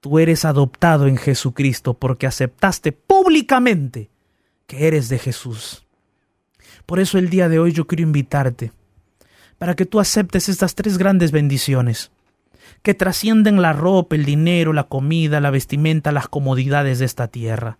tú 0.00 0.18
eres 0.18 0.44
adoptado 0.44 1.06
en 1.06 1.16
Jesucristo 1.16 1.94
porque 1.94 2.26
aceptaste 2.26 2.92
públicamente 2.92 4.10
que 4.66 4.86
eres 4.86 5.08
de 5.08 5.18
Jesús. 5.18 5.86
Por 6.84 7.00
eso 7.00 7.18
el 7.18 7.30
día 7.30 7.48
de 7.48 7.58
hoy 7.58 7.72
yo 7.72 7.86
quiero 7.86 8.02
invitarte 8.02 8.72
para 9.58 9.74
que 9.74 9.86
tú 9.86 9.98
aceptes 9.98 10.48
estas 10.48 10.74
tres 10.74 10.98
grandes 10.98 11.30
bendiciones 11.30 12.10
que 12.82 12.94
trascienden 12.94 13.62
la 13.62 13.72
ropa, 13.72 14.16
el 14.16 14.24
dinero, 14.24 14.72
la 14.72 14.84
comida, 14.84 15.40
la 15.40 15.50
vestimenta, 15.50 16.12
las 16.12 16.28
comodidades 16.28 16.98
de 16.98 17.04
esta 17.04 17.28
tierra. 17.28 17.78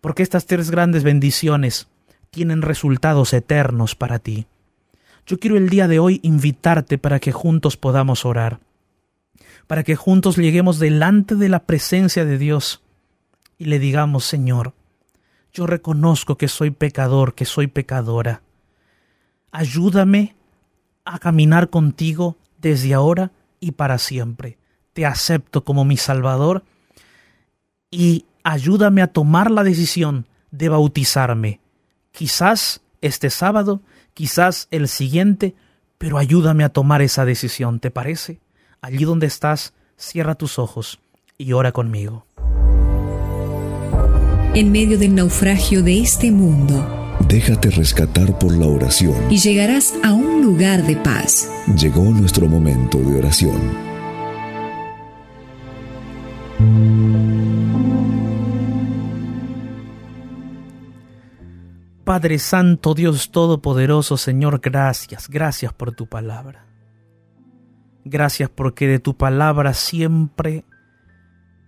Porque 0.00 0.22
estas 0.22 0.46
tres 0.46 0.70
grandes 0.70 1.02
bendiciones 1.02 1.88
tienen 2.30 2.62
resultados 2.62 3.32
eternos 3.32 3.94
para 3.94 4.18
ti. 4.18 4.46
Yo 5.26 5.38
quiero 5.38 5.56
el 5.56 5.68
día 5.68 5.88
de 5.88 5.98
hoy 5.98 6.20
invitarte 6.22 6.98
para 6.98 7.20
que 7.20 7.32
juntos 7.32 7.76
podamos 7.76 8.24
orar, 8.24 8.60
para 9.66 9.82
que 9.84 9.96
juntos 9.96 10.36
lleguemos 10.36 10.78
delante 10.78 11.34
de 11.34 11.48
la 11.48 11.64
presencia 11.64 12.24
de 12.24 12.38
Dios 12.38 12.82
y 13.58 13.66
le 13.66 13.78
digamos, 13.78 14.24
Señor, 14.24 14.72
yo 15.52 15.66
reconozco 15.66 16.38
que 16.38 16.48
soy 16.48 16.70
pecador, 16.70 17.34
que 17.34 17.44
soy 17.44 17.66
pecadora. 17.66 18.42
Ayúdame 19.50 20.36
a 21.04 21.18
caminar 21.18 21.70
contigo 21.70 22.36
desde 22.58 22.94
ahora 22.94 23.32
y 23.60 23.72
para 23.72 23.98
siempre. 23.98 24.58
Te 24.92 25.06
acepto 25.06 25.64
como 25.64 25.84
mi 25.84 25.96
Salvador 25.96 26.64
y 27.90 28.26
ayúdame 28.44 29.02
a 29.02 29.12
tomar 29.12 29.50
la 29.50 29.64
decisión 29.64 30.26
de 30.50 30.68
bautizarme. 30.68 31.60
Quizás 32.18 32.80
este 33.00 33.30
sábado, 33.30 33.80
quizás 34.12 34.66
el 34.72 34.88
siguiente, 34.88 35.54
pero 35.98 36.18
ayúdame 36.18 36.64
a 36.64 36.68
tomar 36.68 37.00
esa 37.00 37.24
decisión, 37.24 37.78
¿te 37.78 37.92
parece? 37.92 38.40
Allí 38.80 39.04
donde 39.04 39.28
estás, 39.28 39.72
cierra 39.96 40.34
tus 40.34 40.58
ojos 40.58 40.98
y 41.36 41.52
ora 41.52 41.70
conmigo. 41.70 42.26
En 44.52 44.72
medio 44.72 44.98
del 44.98 45.14
naufragio 45.14 45.84
de 45.84 46.00
este 46.00 46.32
mundo, 46.32 46.96
Déjate 47.28 47.70
rescatar 47.70 48.36
por 48.38 48.56
la 48.56 48.66
oración. 48.66 49.14
Y 49.30 49.38
llegarás 49.38 49.94
a 50.02 50.12
un 50.12 50.42
lugar 50.42 50.84
de 50.86 50.96
paz. 50.96 51.48
Llegó 51.76 52.02
nuestro 52.02 52.48
momento 52.48 52.98
de 52.98 53.18
oración. 53.18 53.87
Padre 62.08 62.38
Santo, 62.38 62.94
Dios 62.94 63.32
Todopoderoso, 63.32 64.16
Señor, 64.16 64.60
gracias, 64.60 65.28
gracias 65.28 65.74
por 65.74 65.92
tu 65.92 66.06
palabra. 66.06 66.64
Gracias 68.02 68.48
porque 68.48 68.86
de 68.86 68.98
tu 68.98 69.18
palabra 69.18 69.74
siempre, 69.74 70.64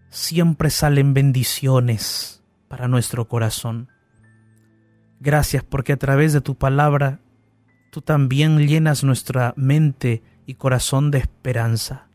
siempre 0.08 0.70
salen 0.70 1.12
bendiciones 1.12 2.42
para 2.68 2.88
nuestro 2.88 3.28
corazón. 3.28 3.90
Gracias 5.20 5.62
porque 5.62 5.92
a 5.92 5.98
través 5.98 6.32
de 6.32 6.40
tu 6.40 6.54
palabra 6.54 7.20
tú 7.92 8.00
también 8.00 8.66
llenas 8.66 9.04
nuestra 9.04 9.52
mente 9.58 10.22
y 10.46 10.54
corazón 10.54 11.10
de 11.10 11.18
esperanza. 11.18 12.08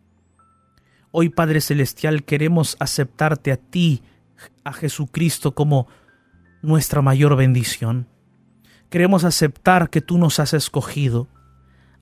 Hoy 1.11 1.30
Padre 1.30 1.61
Celestial 1.61 2.23
queremos 2.23 2.76
aceptarte 2.80 3.51
a 3.51 3.57
ti, 3.57 4.01
a 4.63 4.73
Jesucristo, 4.73 5.53
como 5.53 5.88
nuestra 6.63 7.03
mayor 7.03 7.36
bendición. 7.36 8.07
Queremos 8.89 9.23
aceptar 9.23 9.89
que 9.89 10.01
tú 10.01 10.17
nos 10.17 10.39
has 10.39 10.53
escogido, 10.53 11.27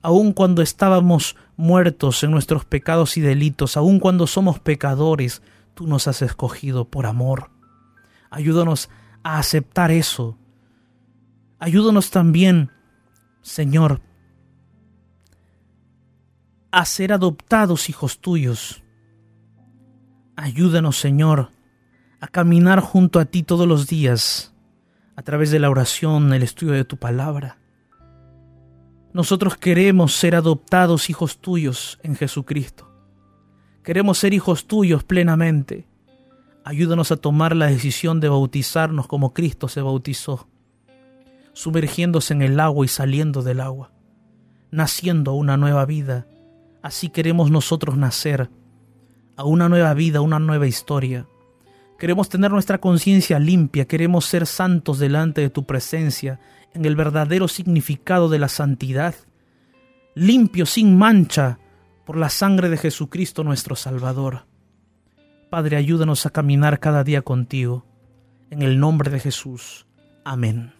aun 0.02 0.32
cuando 0.32 0.62
estábamos 0.62 1.36
muertos 1.56 2.22
en 2.22 2.30
nuestros 2.30 2.64
pecados 2.64 3.16
y 3.16 3.20
delitos, 3.20 3.76
aun 3.76 3.98
cuando 4.00 4.26
somos 4.26 4.58
pecadores, 4.58 5.42
tú 5.74 5.86
nos 5.86 6.08
has 6.08 6.22
escogido 6.22 6.84
por 6.84 7.06
amor. 7.06 7.50
Ayúdanos 8.30 8.90
a 9.22 9.38
aceptar 9.38 9.90
eso 9.90 10.38
Ayúdanos 11.64 12.10
también, 12.10 12.70
Señor, 13.40 14.02
a 16.70 16.84
ser 16.84 17.10
adoptados 17.12 17.88
hijos 17.88 18.18
tuyos. 18.18 18.82
Ayúdanos, 20.36 20.98
Señor, 20.98 21.52
a 22.20 22.26
caminar 22.26 22.80
junto 22.80 23.18
a 23.18 23.24
ti 23.24 23.42
todos 23.42 23.66
los 23.66 23.86
días, 23.86 24.53
a 25.16 25.22
través 25.22 25.50
de 25.50 25.58
la 25.58 25.70
oración, 25.70 26.32
el 26.32 26.42
estudio 26.42 26.74
de 26.74 26.84
tu 26.84 26.96
palabra. 26.96 27.58
Nosotros 29.12 29.56
queremos 29.56 30.14
ser 30.14 30.34
adoptados 30.34 31.08
hijos 31.08 31.38
tuyos 31.38 32.00
en 32.02 32.16
Jesucristo. 32.16 32.90
Queremos 33.82 34.18
ser 34.18 34.34
hijos 34.34 34.66
tuyos 34.66 35.04
plenamente. 35.04 35.86
Ayúdanos 36.64 37.12
a 37.12 37.16
tomar 37.16 37.54
la 37.54 37.66
decisión 37.66 38.20
de 38.20 38.28
bautizarnos 38.28 39.06
como 39.06 39.34
Cristo 39.34 39.68
se 39.68 39.82
bautizó 39.82 40.48
sumergiéndose 41.54 42.34
en 42.34 42.42
el 42.42 42.60
agua 42.60 42.84
y 42.84 42.88
saliendo 42.88 43.42
del 43.42 43.60
agua, 43.60 43.92
naciendo 44.70 45.30
a 45.30 45.34
una 45.34 45.56
nueva 45.56 45.86
vida. 45.86 46.26
Así 46.82 47.08
queremos 47.08 47.50
nosotros 47.50 47.96
nacer 47.96 48.50
a 49.36 49.44
una 49.44 49.68
nueva 49.68 49.94
vida, 49.94 50.20
una 50.20 50.38
nueva 50.38 50.66
historia. 50.66 51.26
Queremos 51.98 52.28
tener 52.28 52.50
nuestra 52.50 52.78
conciencia 52.78 53.38
limpia, 53.38 53.86
queremos 53.86 54.26
ser 54.26 54.46
santos 54.46 54.98
delante 54.98 55.40
de 55.40 55.50
tu 55.50 55.64
presencia, 55.64 56.40
en 56.74 56.84
el 56.84 56.96
verdadero 56.96 57.48
significado 57.48 58.28
de 58.28 58.38
la 58.38 58.48
santidad, 58.48 59.14
limpio 60.14 60.66
sin 60.66 60.98
mancha 60.98 61.58
por 62.04 62.16
la 62.16 62.28
sangre 62.28 62.68
de 62.68 62.76
Jesucristo 62.76 63.44
nuestro 63.44 63.76
Salvador. 63.76 64.46
Padre, 65.50 65.76
ayúdanos 65.76 66.26
a 66.26 66.30
caminar 66.30 66.80
cada 66.80 67.04
día 67.04 67.22
contigo. 67.22 67.86
En 68.50 68.62
el 68.62 68.78
nombre 68.78 69.10
de 69.10 69.20
Jesús. 69.20 69.86
Amén. 70.24 70.72